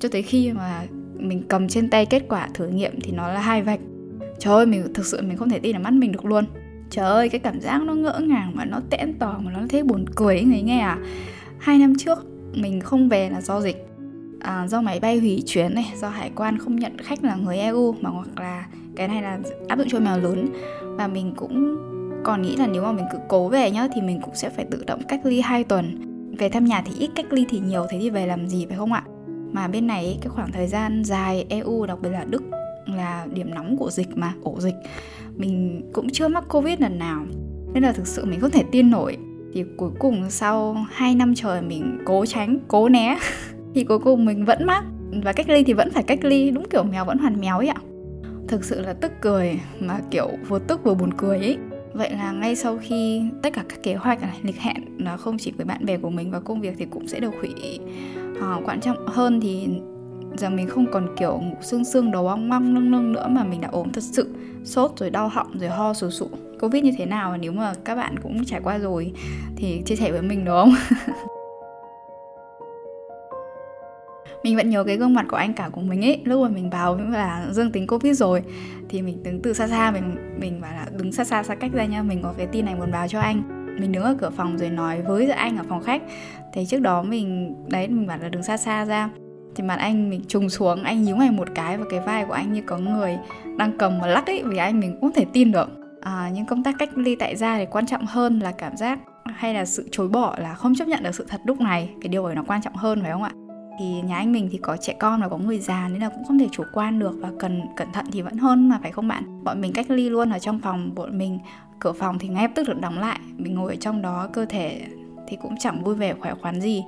Cho 0.00 0.08
tới 0.08 0.22
khi 0.22 0.52
mà 0.52 0.84
mình 1.18 1.42
cầm 1.48 1.68
trên 1.68 1.90
tay 1.90 2.06
kết 2.06 2.22
quả 2.28 2.48
thử 2.54 2.68
nghiệm 2.68 3.00
thì 3.00 3.12
nó 3.12 3.28
là 3.28 3.40
hai 3.40 3.62
vạch. 3.62 3.80
Trời 4.38 4.54
ơi 4.54 4.66
mình 4.66 4.94
thực 4.94 5.06
sự 5.06 5.22
mình 5.22 5.36
không 5.36 5.48
thể 5.48 5.58
tin 5.58 5.72
là 5.72 5.78
mắt 5.78 5.92
mình 5.92 6.12
được 6.12 6.24
luôn. 6.24 6.44
Trời 6.90 7.04
ơi 7.04 7.28
cái 7.28 7.38
cảm 7.38 7.60
giác 7.60 7.82
nó 7.82 7.94
ngỡ 7.94 8.20
ngàng 8.20 8.52
mà 8.54 8.64
nó 8.64 8.80
tẽn 8.90 9.14
tò 9.18 9.38
mà 9.44 9.52
nó 9.52 9.60
thấy 9.68 9.82
buồn 9.82 10.04
cười 10.16 10.36
ấy 10.36 10.44
người 10.44 10.62
nghe 10.62 10.78
à. 10.78 10.98
Hai 11.58 11.78
năm 11.78 11.94
trước 11.98 12.18
mình 12.54 12.80
không 12.80 13.08
về 13.08 13.30
là 13.30 13.40
do 13.40 13.60
dịch 13.60 13.86
à, 14.40 14.68
do 14.68 14.80
máy 14.80 15.00
bay 15.00 15.18
hủy 15.18 15.42
chuyến 15.46 15.74
này 15.74 15.92
do 16.00 16.08
hải 16.08 16.30
quan 16.34 16.58
không 16.58 16.76
nhận 16.76 16.98
khách 16.98 17.24
là 17.24 17.34
người 17.34 17.58
eu 17.58 17.96
mà 18.00 18.10
hoặc 18.10 18.28
là 18.36 18.66
cái 18.96 19.08
này 19.08 19.22
là 19.22 19.38
áp 19.68 19.78
dụng 19.78 19.88
cho 19.88 20.00
mèo 20.00 20.18
lớn. 20.18 20.48
Và 20.82 21.06
mình 21.06 21.32
cũng 21.36 21.76
còn 22.24 22.42
nghĩ 22.42 22.56
là 22.56 22.66
nếu 22.66 22.82
mà 22.82 22.92
mình 22.92 23.04
cứ 23.12 23.18
cố 23.28 23.48
về 23.48 23.70
nhá, 23.70 23.88
thì 23.94 24.00
mình 24.00 24.20
cũng 24.20 24.34
sẽ 24.34 24.50
phải 24.50 24.64
tự 24.70 24.84
động 24.86 25.02
cách 25.08 25.20
ly 25.24 25.40
2 25.40 25.64
tuần. 25.64 26.02
Về 26.38 26.48
thăm 26.48 26.64
nhà 26.64 26.82
thì 26.86 26.92
ít 26.98 27.10
cách 27.14 27.32
ly 27.32 27.44
thì 27.48 27.58
nhiều, 27.58 27.86
thế 27.90 27.98
thì 28.00 28.10
về 28.10 28.26
làm 28.26 28.48
gì 28.48 28.66
phải 28.66 28.76
không 28.76 28.92
ạ? 28.92 29.02
Mà 29.52 29.68
bên 29.68 29.86
này 29.86 30.18
cái 30.20 30.28
khoảng 30.28 30.52
thời 30.52 30.66
gian 30.66 31.04
dài 31.04 31.46
EU 31.48 31.86
đặc 31.86 31.98
biệt 32.02 32.10
là 32.10 32.24
Đức, 32.24 32.42
là 32.86 33.26
điểm 33.32 33.54
nóng 33.54 33.76
của 33.76 33.90
dịch 33.90 34.08
mà, 34.14 34.32
ổ 34.42 34.60
dịch, 34.60 34.74
mình 35.36 35.82
cũng 35.92 36.10
chưa 36.10 36.28
mắc 36.28 36.44
covid 36.48 36.80
lần 36.80 36.98
nào. 36.98 37.26
Nên 37.72 37.82
là 37.82 37.92
thực 37.92 38.06
sự 38.06 38.24
mình 38.24 38.40
không 38.40 38.50
thể 38.50 38.64
tin 38.72 38.90
nổi. 38.90 39.16
Thì 39.52 39.64
cuối 39.76 39.90
cùng 39.98 40.30
sau 40.30 40.86
2 40.90 41.14
năm 41.14 41.34
trời 41.34 41.62
mình 41.62 41.98
cố 42.04 42.26
tránh, 42.26 42.58
cố 42.68 42.88
né, 42.88 43.18
thì 43.74 43.84
cuối 43.84 43.98
cùng 43.98 44.24
mình 44.24 44.44
vẫn 44.44 44.66
mắc. 44.66 44.84
Và 45.24 45.32
cách 45.32 45.48
ly 45.48 45.64
thì 45.64 45.72
vẫn 45.72 45.90
phải 45.90 46.02
cách 46.02 46.24
ly, 46.24 46.50
đúng 46.50 46.68
kiểu 46.70 46.82
mèo 46.82 47.04
vẫn 47.04 47.18
hoàn 47.18 47.40
méo 47.40 47.58
ấy 47.58 47.68
ạ 47.68 47.76
thực 48.48 48.64
sự 48.64 48.80
là 48.80 48.92
tức 48.92 49.12
cười 49.20 49.60
mà 49.80 50.00
kiểu 50.10 50.28
vừa 50.48 50.58
tức 50.58 50.84
vừa 50.84 50.94
buồn 50.94 51.10
cười 51.16 51.38
ấy. 51.38 51.58
Vậy 51.92 52.10
là 52.10 52.32
ngay 52.32 52.56
sau 52.56 52.78
khi 52.82 53.22
tất 53.42 53.52
cả 53.52 53.64
các 53.68 53.82
kế 53.82 53.94
hoạch 53.94 54.22
này 54.22 54.38
lịch 54.42 54.60
hẹn 54.60 54.84
nó 54.98 55.16
không 55.16 55.38
chỉ 55.38 55.52
với 55.56 55.66
bạn 55.66 55.86
bè 55.86 55.96
của 55.96 56.10
mình 56.10 56.30
và 56.30 56.40
công 56.40 56.60
việc 56.60 56.74
thì 56.78 56.86
cũng 56.90 57.08
sẽ 57.08 57.20
được 57.20 57.32
hủy. 57.40 57.78
À, 58.40 58.56
quan 58.64 58.80
trọng 58.80 59.06
hơn 59.06 59.40
thì 59.40 59.68
giờ 60.36 60.50
mình 60.50 60.68
không 60.68 60.86
còn 60.92 61.16
kiểu 61.16 61.38
ngủ 61.38 61.56
sương 61.62 61.84
sương 61.84 62.10
đầu 62.10 62.28
ong 62.28 62.48
mong 62.48 62.74
nâng 62.74 62.90
nâng 62.90 63.12
nữa 63.12 63.26
mà 63.30 63.44
mình 63.44 63.60
đã 63.60 63.68
ốm 63.72 63.92
thật 63.92 64.02
sự 64.02 64.34
sốt 64.64 64.92
rồi 64.96 65.10
đau 65.10 65.28
họng 65.28 65.58
rồi 65.58 65.70
ho 65.70 65.94
sù 65.94 66.10
sụ. 66.10 66.28
Covid 66.60 66.84
như 66.84 66.92
thế 66.98 67.06
nào 67.06 67.36
nếu 67.36 67.52
mà 67.52 67.74
các 67.84 67.94
bạn 67.94 68.14
cũng 68.22 68.44
trải 68.44 68.60
qua 68.64 68.78
rồi 68.78 69.12
thì 69.56 69.82
chia 69.86 69.96
sẻ 69.96 70.12
với 70.12 70.22
mình 70.22 70.44
đúng 70.44 70.54
không? 70.54 70.74
mình 74.42 74.56
vẫn 74.56 74.70
nhớ 74.70 74.84
cái 74.84 74.96
gương 74.96 75.14
mặt 75.14 75.26
của 75.28 75.36
anh 75.36 75.52
cả 75.52 75.68
của 75.72 75.80
mình 75.80 76.04
ấy. 76.04 76.20
Lúc 76.24 76.42
mà 76.42 76.48
mình 76.48 76.70
báo 76.70 76.96
là 76.96 77.46
dương 77.50 77.72
tính 77.72 77.86
covid 77.86 78.18
rồi 78.18 78.42
thì 78.88 79.02
mình 79.02 79.22
đứng 79.22 79.42
từ 79.42 79.52
xa 79.52 79.68
xa 79.68 79.90
mình 79.90 80.16
mình 80.40 80.60
bảo 80.60 80.72
là 80.72 80.86
đứng 80.98 81.12
xa 81.12 81.24
xa 81.24 81.42
xa 81.42 81.54
cách 81.54 81.72
ra 81.72 81.84
nha 81.84 82.02
mình 82.02 82.22
có 82.22 82.34
cái 82.38 82.46
tin 82.46 82.64
này 82.64 82.74
muốn 82.74 82.90
báo 82.92 83.08
cho 83.08 83.20
anh. 83.20 83.42
Mình 83.80 83.92
đứng 83.92 84.02
ở 84.02 84.16
cửa 84.20 84.30
phòng 84.30 84.58
rồi 84.58 84.70
nói 84.70 85.02
với 85.02 85.30
anh 85.30 85.56
ở 85.56 85.64
phòng 85.68 85.82
khách. 85.82 86.02
Thì 86.52 86.66
trước 86.66 86.80
đó 86.80 87.02
mình 87.02 87.54
đấy 87.68 87.88
mình 87.88 88.06
bảo 88.06 88.18
là 88.18 88.28
đứng 88.28 88.42
xa 88.42 88.56
xa 88.56 88.84
ra. 88.84 89.10
Thì 89.54 89.62
mặt 89.62 89.78
anh 89.78 90.10
mình 90.10 90.22
trùng 90.28 90.48
xuống 90.48 90.82
anh 90.82 91.02
nhíu 91.02 91.16
mày 91.16 91.30
một 91.30 91.48
cái 91.54 91.78
và 91.78 91.84
cái 91.90 92.00
vai 92.00 92.24
của 92.24 92.32
anh 92.32 92.52
như 92.52 92.62
có 92.66 92.78
người 92.78 93.18
đang 93.56 93.78
cầm 93.78 94.00
và 94.00 94.06
lắc 94.06 94.26
ấy 94.26 94.42
vì 94.44 94.56
anh 94.56 94.80
mình 94.80 94.92
cũng 94.92 95.00
không 95.00 95.12
thể 95.12 95.26
tin 95.32 95.52
được. 95.52 95.68
À, 96.00 96.30
nhưng 96.32 96.46
công 96.46 96.62
tác 96.62 96.74
cách 96.78 96.98
ly 96.98 97.16
tại 97.16 97.36
gia 97.36 97.58
thì 97.58 97.66
quan 97.70 97.86
trọng 97.86 98.06
hơn 98.06 98.40
là 98.40 98.52
cảm 98.52 98.76
giác 98.76 98.98
hay 99.24 99.54
là 99.54 99.64
sự 99.64 99.88
chối 99.90 100.08
bỏ 100.08 100.36
là 100.38 100.54
không 100.54 100.74
chấp 100.74 100.88
nhận 100.88 101.02
được 101.02 101.14
sự 101.14 101.26
thật 101.28 101.40
lúc 101.44 101.60
này. 101.60 101.90
Cái 102.02 102.08
điều 102.08 102.24
ấy 102.24 102.34
nó 102.34 102.42
quan 102.46 102.62
trọng 102.62 102.74
hơn 102.74 103.02
phải 103.02 103.12
không 103.12 103.22
ạ? 103.22 103.30
Thì 103.78 104.02
nhà 104.02 104.16
anh 104.16 104.32
mình 104.32 104.48
thì 104.52 104.58
có 104.58 104.76
trẻ 104.76 104.94
con 104.98 105.20
và 105.20 105.28
có 105.28 105.38
người 105.38 105.58
già 105.58 105.88
nên 105.88 106.00
là 106.00 106.08
cũng 106.08 106.24
không 106.24 106.38
thể 106.38 106.48
chủ 106.52 106.64
quan 106.72 106.98
được 106.98 107.14
và 107.20 107.30
cần 107.38 107.62
cẩn 107.76 107.92
thận 107.92 108.06
thì 108.12 108.22
vẫn 108.22 108.36
hơn 108.36 108.68
mà, 108.68 108.78
phải 108.82 108.92
không 108.92 109.08
bạn? 109.08 109.44
Bọn 109.44 109.60
mình 109.60 109.72
cách 109.72 109.90
ly 109.90 110.08
luôn 110.08 110.30
ở 110.30 110.38
trong 110.38 110.58
phòng, 110.58 110.94
bọn 110.94 111.18
mình 111.18 111.38
cửa 111.78 111.92
phòng 111.92 112.18
thì 112.18 112.28
ngay 112.28 112.42
lập 112.42 112.50
tức 112.54 112.68
được 112.68 112.80
đóng 112.80 112.98
lại. 112.98 113.18
Mình 113.36 113.54
ngồi 113.54 113.72
ở 113.72 113.76
trong 113.76 114.02
đó, 114.02 114.28
cơ 114.32 114.46
thể 114.46 114.82
thì 115.28 115.36
cũng 115.42 115.54
chẳng 115.58 115.84
vui 115.84 115.94
vẻ, 115.94 116.14
khỏe 116.20 116.34
khoắn 116.42 116.60
gì. 116.60 116.84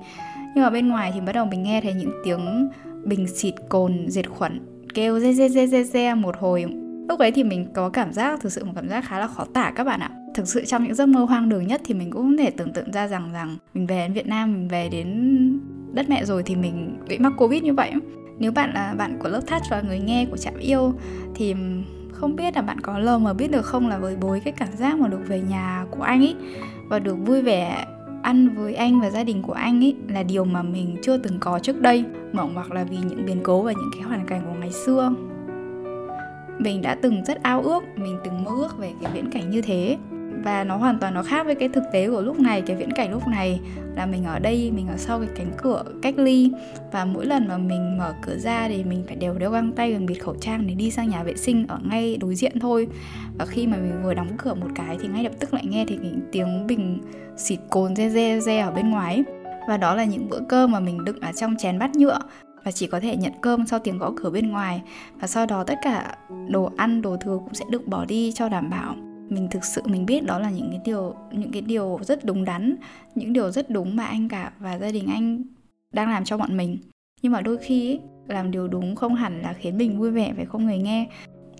Nhưng 0.54 0.64
mà 0.64 0.70
bên 0.70 0.88
ngoài 0.88 1.10
thì 1.14 1.20
bắt 1.20 1.32
đầu 1.32 1.46
mình 1.46 1.62
nghe 1.62 1.80
thấy 1.80 1.92
những 1.92 2.12
tiếng 2.24 2.68
bình 3.04 3.28
xịt, 3.28 3.54
cồn, 3.68 4.08
diệt 4.08 4.30
khuẩn, 4.30 4.60
kêu 4.94 5.20
re 5.20 5.32
re 5.32 5.48
re 5.48 5.66
re 5.66 5.84
re 5.84 6.14
một 6.14 6.36
hồi. 6.38 6.66
Lúc 7.08 7.18
ấy 7.18 7.32
thì 7.32 7.44
mình 7.44 7.66
có 7.74 7.88
cảm 7.88 8.12
giác, 8.12 8.40
thực 8.40 8.52
sự 8.52 8.64
một 8.64 8.72
cảm 8.74 8.88
giác 8.88 9.04
khá 9.04 9.18
là 9.18 9.26
khó 9.26 9.44
tả 9.54 9.72
các 9.76 9.84
bạn 9.84 10.00
ạ 10.00 10.10
thực 10.38 10.48
sự 10.48 10.64
trong 10.64 10.84
những 10.84 10.94
giấc 10.94 11.06
mơ 11.06 11.24
hoang 11.24 11.48
đường 11.48 11.66
nhất 11.66 11.80
thì 11.84 11.94
mình 11.94 12.10
cũng 12.10 12.36
có 12.36 12.42
thể 12.42 12.50
tưởng 12.50 12.72
tượng 12.72 12.92
ra 12.92 13.08
rằng 13.08 13.30
rằng 13.32 13.56
mình 13.74 13.86
về 13.86 13.98
đến 13.98 14.12
Việt 14.12 14.26
Nam, 14.26 14.52
mình 14.52 14.68
về 14.68 14.88
đến 14.88 15.60
đất 15.92 16.08
mẹ 16.08 16.24
rồi 16.24 16.42
thì 16.42 16.56
mình 16.56 16.98
bị 17.08 17.18
mắc 17.18 17.32
covid 17.36 17.62
như 17.62 17.74
vậy. 17.74 17.92
Nếu 18.38 18.52
bạn 18.52 18.70
là 18.74 18.94
bạn 18.98 19.18
của 19.22 19.28
lớp 19.28 19.40
touch 19.46 19.62
và 19.70 19.80
người 19.80 19.98
nghe 19.98 20.26
của 20.30 20.36
trạm 20.36 20.58
yêu 20.58 20.94
thì 21.34 21.54
không 22.12 22.36
biết 22.36 22.56
là 22.56 22.62
bạn 22.62 22.80
có 22.80 22.98
lờ 22.98 23.18
mà 23.18 23.32
biết 23.32 23.50
được 23.50 23.64
không 23.64 23.88
là 23.88 23.98
với 23.98 24.16
bối 24.16 24.40
cái 24.44 24.52
cảm 24.52 24.68
giác 24.76 24.98
mà 24.98 25.08
được 25.08 25.20
về 25.28 25.40
nhà 25.40 25.86
của 25.90 26.02
anh 26.02 26.20
ấy 26.20 26.34
và 26.88 26.98
được 26.98 27.14
vui 27.14 27.42
vẻ 27.42 27.86
ăn 28.22 28.48
với 28.48 28.74
anh 28.74 29.00
và 29.00 29.10
gia 29.10 29.24
đình 29.24 29.42
của 29.42 29.52
anh 29.52 29.84
ấy 29.84 29.96
là 30.08 30.22
điều 30.22 30.44
mà 30.44 30.62
mình 30.62 30.96
chưa 31.02 31.16
từng 31.16 31.38
có 31.40 31.58
trước 31.58 31.80
đây 31.80 32.04
mộng 32.32 32.54
hoặc 32.54 32.72
là 32.72 32.84
vì 32.84 32.96
những 33.08 33.26
biến 33.26 33.40
cố 33.42 33.62
và 33.62 33.72
những 33.72 33.90
cái 33.92 34.02
hoàn 34.02 34.26
cảnh 34.26 34.42
của 34.46 34.58
ngày 34.60 34.72
xưa. 34.72 35.12
Mình 36.58 36.82
đã 36.82 36.96
từng 37.02 37.24
rất 37.24 37.42
ao 37.42 37.62
ước, 37.62 37.82
mình 37.96 38.18
từng 38.24 38.44
mơ 38.44 38.50
ước 38.58 38.78
về 38.78 38.92
cái 39.02 39.12
viễn 39.12 39.30
cảnh 39.30 39.50
như 39.50 39.62
thế 39.62 39.98
và 40.42 40.64
nó 40.64 40.76
hoàn 40.76 40.98
toàn 40.98 41.14
nó 41.14 41.22
khác 41.22 41.46
với 41.46 41.54
cái 41.54 41.68
thực 41.68 41.84
tế 41.92 42.10
của 42.10 42.20
lúc 42.20 42.40
này, 42.40 42.62
cái 42.62 42.76
viễn 42.76 42.92
cảnh 42.92 43.12
lúc 43.12 43.28
này. 43.28 43.60
Là 43.94 44.06
mình 44.06 44.24
ở 44.24 44.38
đây, 44.38 44.70
mình 44.74 44.88
ở 44.88 44.96
sau 44.96 45.18
cái 45.18 45.28
cánh 45.36 45.50
cửa 45.56 45.84
cách 46.02 46.18
ly. 46.18 46.50
Và 46.92 47.04
mỗi 47.04 47.26
lần 47.26 47.48
mà 47.48 47.58
mình 47.58 47.98
mở 47.98 48.14
cửa 48.22 48.36
ra 48.36 48.68
thì 48.68 48.84
mình 48.84 49.04
phải 49.06 49.16
đều 49.16 49.34
đeo 49.34 49.50
găng 49.50 49.72
tay 49.72 49.94
và 49.94 50.00
bịt 50.06 50.14
khẩu 50.14 50.34
trang 50.40 50.66
để 50.66 50.74
đi 50.74 50.90
sang 50.90 51.08
nhà 51.08 51.22
vệ 51.22 51.36
sinh 51.36 51.66
ở 51.66 51.78
ngay 51.90 52.16
đối 52.16 52.34
diện 52.34 52.60
thôi. 52.60 52.88
Và 53.38 53.46
khi 53.46 53.66
mà 53.66 53.76
mình 53.76 54.02
vừa 54.02 54.14
đóng 54.14 54.36
cửa 54.38 54.54
một 54.54 54.68
cái 54.74 54.96
thì 55.00 55.08
ngay 55.08 55.24
lập 55.24 55.32
tức 55.38 55.54
lại 55.54 55.64
nghe 55.66 55.84
thì 55.88 55.96
những 56.02 56.20
tiếng 56.32 56.66
bình 56.66 56.98
xịt 57.36 57.58
cồn 57.70 57.96
re 57.96 58.08
re 58.10 58.40
re 58.40 58.58
ở 58.58 58.70
bên 58.70 58.90
ngoài 58.90 59.24
và 59.68 59.76
đó 59.76 59.94
là 59.94 60.04
những 60.04 60.28
bữa 60.28 60.40
cơm 60.48 60.72
mà 60.72 60.80
mình 60.80 61.04
đựng 61.04 61.20
ở 61.20 61.32
trong 61.32 61.56
chén 61.56 61.78
bát 61.78 61.96
nhựa. 61.96 62.18
Và 62.64 62.72
chỉ 62.72 62.86
có 62.86 63.00
thể 63.00 63.16
nhận 63.16 63.32
cơm 63.40 63.66
sau 63.66 63.78
tiếng 63.78 63.98
gõ 63.98 64.12
cửa 64.16 64.30
bên 64.30 64.50
ngoài. 64.50 64.82
Và 65.20 65.26
sau 65.26 65.46
đó 65.46 65.64
tất 65.64 65.74
cả 65.82 66.16
đồ 66.48 66.72
ăn, 66.76 67.02
đồ 67.02 67.16
thừa 67.16 67.38
cũng 67.44 67.54
sẽ 67.54 67.64
được 67.70 67.86
bỏ 67.86 68.04
đi 68.04 68.32
cho 68.32 68.48
đảm 68.48 68.70
bảo 68.70 68.96
mình 69.28 69.48
thực 69.50 69.64
sự 69.64 69.82
mình 69.84 70.06
biết 70.06 70.24
đó 70.24 70.38
là 70.38 70.50
những 70.50 70.68
cái 70.70 70.80
điều 70.84 71.14
những 71.32 71.52
cái 71.52 71.62
điều 71.62 71.98
rất 72.02 72.24
đúng 72.24 72.44
đắn 72.44 72.76
những 73.14 73.32
điều 73.32 73.50
rất 73.50 73.70
đúng 73.70 73.96
mà 73.96 74.04
anh 74.04 74.28
cả 74.28 74.52
và 74.58 74.78
gia 74.78 74.90
đình 74.90 75.06
anh 75.06 75.42
đang 75.92 76.10
làm 76.10 76.24
cho 76.24 76.38
bọn 76.38 76.56
mình. 76.56 76.78
Nhưng 77.22 77.32
mà 77.32 77.40
đôi 77.40 77.56
khi 77.56 77.90
ấy, 77.90 78.00
làm 78.28 78.50
điều 78.50 78.68
đúng 78.68 78.96
không 78.96 79.14
hẳn 79.14 79.42
là 79.42 79.52
khiến 79.52 79.78
mình 79.78 79.98
vui 79.98 80.10
vẻ 80.10 80.32
phải 80.36 80.44
không 80.44 80.66
người 80.66 80.78
nghe? 80.78 81.06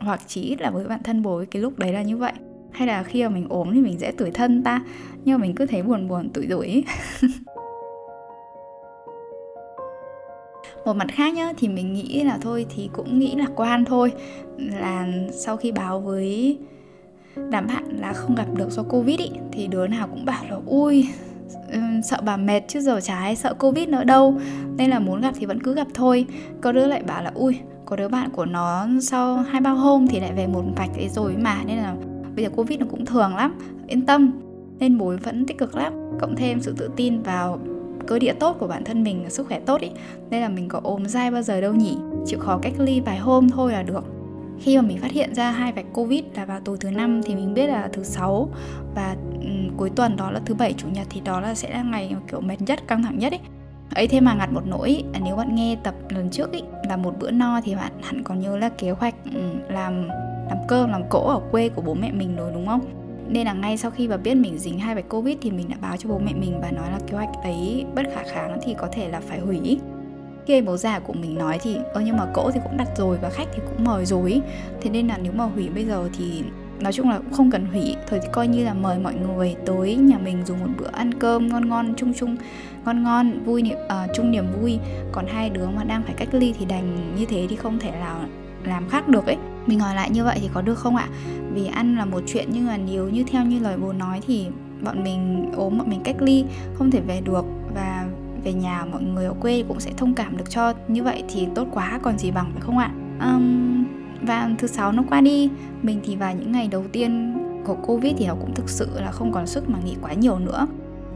Hoặc 0.00 0.20
chỉ 0.26 0.42
ít 0.42 0.60
là 0.60 0.70
với 0.70 0.87
bạn 0.87 1.02
thân 1.02 1.22
bối 1.22 1.46
cái 1.46 1.62
lúc 1.62 1.78
đấy 1.78 1.92
là 1.92 2.02
như 2.02 2.16
vậy. 2.16 2.32
Hay 2.70 2.88
là 2.88 3.02
khi 3.02 3.22
mà 3.22 3.28
mình 3.28 3.46
ốm 3.48 3.70
thì 3.75 3.80
mình 3.80 3.98
sẽ 3.98 4.12
tuổi 4.12 4.30
thân 4.30 4.62
ta 4.62 4.82
nhưng 5.25 5.38
mà 5.38 5.42
mình 5.42 5.54
cứ 5.54 5.66
thấy 5.66 5.82
buồn 5.82 6.08
buồn 6.08 6.30
tuổi 6.34 6.46
tuổi 6.50 6.84
một 10.84 10.94
mặt 10.96 11.06
khác 11.12 11.34
nhá 11.34 11.52
thì 11.56 11.68
mình 11.68 11.92
nghĩ 11.92 12.22
là 12.25 12.38
thôi 12.42 12.66
thì 12.75 12.90
cũng 12.92 13.18
nghĩ 13.18 13.34
lạc 13.34 13.50
quan 13.56 13.84
thôi. 13.84 14.12
Là 14.58 15.08
sau 15.32 15.56
khi 15.56 15.72
báo 15.72 16.00
với 16.00 16.58
đám 17.50 17.66
bạn 17.66 17.85
là 18.00 18.12
không 18.12 18.35
gặp 18.35 18.47
được 18.54 18.70
do 18.70 18.82
covid 18.82 19.18
ý, 19.18 19.30
thì 19.52 19.66
đứa 19.66 19.87
nào 19.87 20.08
cũng 20.11 20.25
bảo 20.25 20.44
là 20.50 20.56
ui 20.66 21.08
sợ 22.04 22.16
bà 22.25 22.37
mệt 22.37 22.61
chứ 22.68 22.80
giờ 22.80 23.00
chả 23.00 23.35
sợ 23.35 23.54
covid 23.54 23.88
nữa 23.88 24.04
đâu. 24.04 24.35
Nên 24.76 24.90
là 24.90 24.99
muốn 24.99 25.20
gặp 25.20 25.35
thì 25.38 25.47
vẫn 25.47 25.62
cứ 25.62 25.75
gặp 25.75 25.87
thôi. 25.94 26.26
Có 26.61 26.73
đứa 26.73 26.87
lại 26.87 27.02
bảo 27.02 27.23
là 27.23 27.30
ui 27.35 27.58
có 27.85 27.97
đứa 27.97 28.08
bạn 28.08 28.30
của 28.30 28.44
nó 28.44 28.87
sau 29.02 29.37
hai 29.37 29.61
ba 29.61 29.70
hôm 29.70 30.06
thì 30.06 30.20
lại 30.20 30.32
về 30.32 30.47
một 30.47 30.64
vạch 30.76 30.94
ấy 30.97 31.08
rồi 31.08 31.37
mà. 31.37 31.56
Nên 31.66 31.76
là 31.76 31.94
bây 32.37 32.44
giờ 32.44 32.50
covid 32.56 32.80
nó 32.80 32.87
cũng 32.90 33.06
thường 33.06 33.37
lắm 33.37 33.58
yên 33.87 34.06
tâm. 34.06 34.30
Nên 34.78 34.99
bối 34.99 35.16
vẫn 35.16 35.47
tích 35.47 35.58
cực 35.58 35.76
lắm 35.76 35.92
cộng 36.20 36.37
thêm 36.37 36.61
sự 36.61 36.75
tự 36.78 36.90
tin 36.97 37.23
vào 37.23 37.58
cơ 38.06 38.18
địa 38.18 38.32
tốt 38.32 38.56
của 38.58 38.66
bản 38.66 38.85
thân 38.85 39.04
mình 39.04 39.25
sức 39.30 39.47
khỏe 39.47 39.61
tốt 39.61 39.80
ý. 39.80 39.90
Nên 40.30 40.40
là 40.40 40.49
mình 40.49 40.68
có 40.68 40.80
ốm 40.82 41.06
dai 41.06 41.30
bao 41.30 41.42
giờ 41.42 41.61
đâu 41.61 41.75
nhỉ? 41.75 41.97
Chịu 42.26 42.38
khó 42.38 42.58
cách 42.62 42.73
ly 42.78 43.00
vài 43.00 43.18
hôm 43.18 43.49
thôi 43.49 43.73
là 43.73 43.82
được 43.82 44.04
khi 44.60 44.76
mà 44.76 44.82
mình 44.82 44.98
phát 44.98 45.12
hiện 45.12 45.34
ra 45.34 45.50
hai 45.50 45.72
vạch 45.72 45.86
covid 45.92 46.24
là 46.34 46.44
vào 46.44 46.60
tối 46.60 46.76
thứ 46.80 46.90
năm 46.90 47.22
thì 47.22 47.34
mình 47.34 47.54
biết 47.54 47.66
là 47.66 47.88
thứ 47.92 48.02
sáu. 48.02 48.48
Và 48.94 49.16
um, 49.40 49.76
cuối 49.76 49.90
tuần 49.90 50.16
đó 50.16 50.30
là 50.30 50.40
thứ 50.44 50.54
bảy 50.54 50.72
chủ 50.72 50.88
nhật 50.88 51.06
thì 51.10 51.20
đó 51.20 51.40
là 51.40 51.54
sẽ 51.54 51.70
là 51.70 51.82
ngày 51.82 52.14
kiểu 52.30 52.40
mệt 52.40 52.60
nhất 52.60 52.80
căng 52.86 53.02
thẳng 53.02 53.18
nhất 53.18 53.32
ấy. 53.32 53.40
Ấy 53.94 54.08
thế 54.08 54.20
mà 54.20 54.34
ngặt 54.34 54.52
một 54.52 54.66
nỗi 54.66 55.04
nếu 55.24 55.36
bạn 55.36 55.54
nghe 55.54 55.76
tập 55.82 55.94
lần 56.08 56.30
trước 56.30 56.52
ý 56.52 56.62
là 56.88 56.96
một 56.96 57.14
bữa 57.20 57.30
no 57.30 57.60
thì 57.64 57.74
bạn 57.74 57.92
hẳn 58.02 58.22
còn 58.24 58.40
nhớ 58.40 58.56
là 58.56 58.68
kế 58.68 58.90
hoạch 58.90 59.14
làm 59.68 60.08
làm 60.48 60.58
cơm 60.68 60.90
làm 60.90 61.02
cỗ 61.08 61.28
ở 61.28 61.40
quê 61.50 61.68
của 61.68 61.82
bố 61.82 61.94
mẹ 61.94 62.12
mình 62.12 62.36
rồi 62.36 62.50
đúng 62.54 62.66
không? 62.66 62.80
Nên 63.28 63.46
là 63.46 63.52
ngay 63.52 63.76
sau 63.76 63.90
khi 63.90 64.08
mà 64.08 64.16
biết 64.16 64.34
mình 64.34 64.58
dính 64.58 64.78
hai 64.78 64.94
vạch 64.94 65.08
covid 65.08 65.36
thì 65.40 65.50
mình 65.50 65.68
đã 65.68 65.76
báo 65.80 65.96
cho 65.96 66.08
bố 66.08 66.18
mẹ 66.18 66.32
mình 66.32 66.60
và 66.60 66.70
nói 66.70 66.90
là 66.90 66.98
kế 67.06 67.16
hoạch 67.16 67.28
ấy 67.42 67.84
bất 67.94 68.06
khả 68.14 68.22
kháng 68.22 68.58
thì 68.62 68.74
có 68.78 68.88
thể 68.92 69.08
là 69.08 69.20
phải 69.20 69.40
hủy 69.40 69.78
khi 70.48 70.60
bố 70.60 70.76
già 70.76 70.98
của 70.98 71.12
mình 71.12 71.38
nói 71.38 71.58
thì 71.62 71.76
ơ 71.94 72.00
nhưng 72.04 72.16
mà 72.16 72.26
cỗ 72.34 72.50
thì 72.50 72.60
cũng 72.64 72.76
đặt 72.76 72.88
rồi 72.96 73.18
và 73.22 73.30
khách 73.30 73.48
thì 73.54 73.62
cũng 73.68 73.84
mời 73.84 74.06
rồi 74.06 74.40
thế 74.80 74.90
nên 74.90 75.08
là 75.08 75.18
nếu 75.18 75.32
mà 75.32 75.44
hủy 75.44 75.68
bây 75.68 75.84
giờ 75.84 76.08
thì 76.18 76.42
nói 76.80 76.92
chung 76.92 77.10
là 77.10 77.18
cũng 77.18 77.32
không 77.32 77.50
cần 77.50 77.66
hủy. 77.66 77.96
Thôi 78.08 78.20
thì 78.22 78.28
coi 78.32 78.48
như 78.48 78.64
là 78.64 78.74
mời 78.74 78.98
mọi 78.98 79.14
người 79.14 79.56
tới 79.66 79.94
nhà 79.94 80.18
mình 80.18 80.44
dùng 80.46 80.60
một 80.60 80.70
bữa 80.78 80.90
ăn 80.92 81.14
cơm 81.14 81.48
ngon 81.48 81.68
ngon 81.68 81.94
chung 81.96 82.12
chung 82.14 82.36
ngon 82.84 83.02
ngon 83.02 83.44
vui 83.44 83.62
niệm 83.62 83.78
uh, 83.84 84.10
chung 84.14 84.30
niềm 84.30 84.44
vui. 84.60 84.78
Còn 85.12 85.26
hai 85.26 85.50
đứa 85.50 85.66
mà 85.66 85.84
đang 85.84 86.02
phải 86.02 86.14
cách 86.14 86.28
ly 86.32 86.54
thì 86.58 86.64
đành 86.64 87.14
như 87.16 87.26
thế 87.26 87.46
thì 87.50 87.56
không 87.56 87.78
thể 87.78 87.90
nào 87.90 88.20
làm 88.64 88.88
khác 88.88 89.08
được 89.08 89.26
ấy. 89.26 89.36
Mình 89.66 89.80
hỏi 89.80 89.94
lại 89.94 90.10
như 90.10 90.24
vậy 90.24 90.38
thì 90.40 90.48
có 90.54 90.62
được 90.62 90.78
không 90.78 90.96
ạ? 90.96 91.08
Vì 91.52 91.66
ăn 91.66 91.96
là 91.96 92.04
một 92.04 92.22
chuyện 92.26 92.48
nhưng 92.52 92.66
mà 92.66 92.76
nếu 92.76 93.08
như 93.08 93.24
theo 93.30 93.44
như 93.44 93.58
lời 93.60 93.76
bố 93.76 93.92
nói 93.92 94.20
thì 94.26 94.46
bọn 94.82 95.04
mình 95.04 95.52
ốm 95.56 95.78
bọn 95.78 95.90
mình 95.90 96.00
cách 96.04 96.22
ly 96.22 96.44
không 96.74 96.90
thể 96.90 97.00
về 97.00 97.20
được 97.20 97.44
về 98.45 98.52
nhà 98.52 98.85
mọi 98.92 99.02
người 99.02 99.25
ở 99.25 99.35
quê 99.40 99.64
cũng 99.68 99.80
sẽ 99.80 99.92
thông 99.97 100.14
cảm 100.14 100.37
được 100.37 100.50
cho 100.50 100.75
như 100.88 101.02
vậy 101.02 101.23
thì 101.28 101.47
tốt 101.54 101.66
quá 101.73 102.00
còn 102.02 102.18
gì 102.18 102.30
bằng 102.30 102.50
phải 102.52 102.62
không 102.62 102.78
ạ? 102.78 102.90
Um, 103.21 103.85
và 104.23 104.50
thứ 104.59 104.66
sáu 104.66 104.92
nó 104.92 105.02
qua 105.09 105.21
đi. 105.21 105.50
Mình 105.83 106.00
thì 106.04 106.16
vào 106.16 106.35
những 106.35 106.52
ngày 106.52 106.68
đầu 106.68 106.85
tiên 106.92 107.37
của 107.64 107.75
covid 107.75 108.14
thì 108.18 108.26
nó 108.26 108.35
cũng 108.35 108.54
thực 108.54 108.68
sự 108.68 108.88
là 108.95 109.11
không 109.11 109.33
còn 109.33 109.47
sức 109.47 109.68
mà 109.68 109.78
nghỉ 109.85 109.97
quá 110.02 110.12
nhiều 110.12 110.38
nữa. 110.38 110.66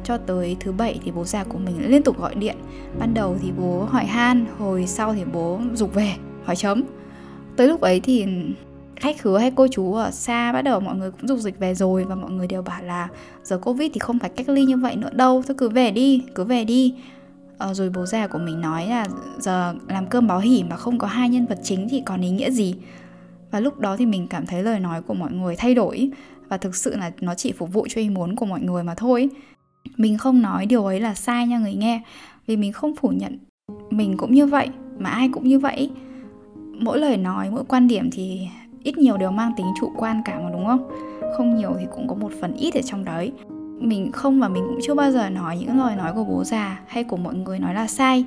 Cho 0.04 0.16
tới 0.16 0.56
thứ 0.60 0.72
bảy 0.72 1.00
thì 1.04 1.10
bố 1.10 1.24
già 1.24 1.44
của 1.44 1.58
mình 1.58 1.90
liên 1.90 2.02
tục 2.02 2.20
gọi 2.20 2.34
điện. 2.34 2.56
Ban 2.98 3.14
đầu 3.14 3.36
thì 3.42 3.52
bố 3.58 3.84
hỏi 3.84 4.04
han 4.04 4.46
hồi 4.58 4.86
sau 4.86 5.14
thì 5.14 5.24
bố 5.32 5.60
dục 5.74 5.94
về 5.94 6.12
hỏi 6.44 6.56
chấm. 6.56 6.82
Tới 7.56 7.68
lúc 7.68 7.80
ấy 7.80 8.00
thì 8.00 8.26
khách 9.02 9.18
khứa 9.18 9.38
hay 9.38 9.50
cô 9.54 9.66
chú 9.68 9.94
ở 9.94 10.10
xa 10.10 10.52
bắt 10.52 10.62
đầu 10.62 10.80
mọi 10.80 10.96
người 10.96 11.10
cũng 11.10 11.28
dục 11.28 11.38
dịch 11.38 11.58
về 11.58 11.74
rồi 11.74 12.04
và 12.04 12.14
mọi 12.14 12.30
người 12.30 12.46
đều 12.46 12.62
bảo 12.62 12.82
là 12.82 13.08
giờ 13.42 13.58
covid 13.58 13.90
thì 13.94 13.98
không 13.98 14.18
phải 14.18 14.30
cách 14.30 14.48
ly 14.48 14.64
như 14.64 14.76
vậy 14.76 14.96
nữa 14.96 15.10
đâu 15.12 15.42
thôi 15.46 15.54
cứ 15.58 15.68
về 15.68 15.90
đi 15.90 16.24
cứ 16.34 16.44
về 16.44 16.64
đi. 16.64 16.94
Ờ, 17.58 17.74
rồi 17.74 17.90
bố 17.94 18.06
già 18.06 18.26
của 18.26 18.38
mình 18.38 18.60
nói 18.60 18.86
là 18.86 19.06
giờ 19.38 19.74
làm 19.88 20.06
cơm 20.06 20.26
báo 20.26 20.38
hỉ 20.38 20.64
mà 20.70 20.76
không 20.76 20.98
có 20.98 21.06
hai 21.06 21.28
nhân 21.28 21.46
vật 21.46 21.58
chính 21.62 21.88
thì 21.88 22.02
còn 22.06 22.20
ý 22.20 22.30
nghĩa 22.30 22.50
gì? 22.50 22.74
Và 23.50 23.60
lúc 23.60 23.78
đó 23.78 23.96
thì 23.96 24.06
mình 24.06 24.26
cảm 24.26 24.46
thấy 24.46 24.62
lời 24.62 24.80
nói 24.80 25.02
của 25.02 25.14
mọi 25.14 25.32
người 25.32 25.56
thay 25.56 25.74
đổi 25.74 26.10
và 26.48 26.56
thực 26.56 26.76
sự 26.76 26.96
là 26.96 27.12
nó 27.20 27.34
chỉ 27.34 27.52
phục 27.52 27.72
vụ 27.72 27.86
cho 27.90 28.00
ý 28.00 28.08
muốn 28.08 28.36
của 28.36 28.46
mọi 28.46 28.60
người 28.60 28.82
mà 28.82 28.94
thôi. 28.94 29.28
Mình 29.96 30.18
không 30.18 30.42
nói 30.42 30.66
điều 30.66 30.84
ấy 30.84 31.00
là 31.00 31.14
sai 31.14 31.46
nha 31.46 31.58
người 31.58 31.74
nghe 31.74 32.02
vì 32.46 32.56
mình 32.56 32.72
không 32.72 32.96
phủ 32.96 33.08
nhận 33.08 33.38
mình 33.90 34.16
cũng 34.16 34.34
như 34.34 34.46
vậy 34.46 34.68
mà 34.98 35.10
ai 35.10 35.28
cũng 35.32 35.48
như 35.48 35.58
vậy. 35.58 35.90
Mỗi 36.80 36.98
lời 36.98 37.16
nói 37.16 37.50
mỗi 37.50 37.64
quan 37.64 37.88
điểm 37.88 38.10
thì 38.12 38.48
ít 38.84 38.98
nhiều 38.98 39.16
đều 39.16 39.30
mang 39.30 39.52
tính 39.56 39.66
chủ 39.80 39.92
quan 39.96 40.22
cả 40.24 40.40
mà 40.44 40.50
đúng 40.52 40.66
không? 40.66 40.90
Không 41.36 41.56
nhiều 41.56 41.70
thì 41.78 41.86
cũng 41.94 42.08
có 42.08 42.14
một 42.14 42.32
phần 42.40 42.54
ít 42.54 42.74
ở 42.74 42.80
trong 42.82 43.04
đấy. 43.04 43.32
Mình 43.78 44.12
không 44.12 44.40
và 44.40 44.48
mình 44.48 44.64
cũng 44.68 44.78
chưa 44.82 44.94
bao 44.94 45.12
giờ 45.12 45.30
nói 45.30 45.58
những 45.60 45.78
lời 45.78 45.96
nói 45.96 46.12
của 46.14 46.24
bố 46.24 46.44
già 46.44 46.80
hay 46.86 47.04
của 47.04 47.16
mọi 47.16 47.34
người 47.34 47.58
nói 47.58 47.74
là 47.74 47.86
sai. 47.86 48.24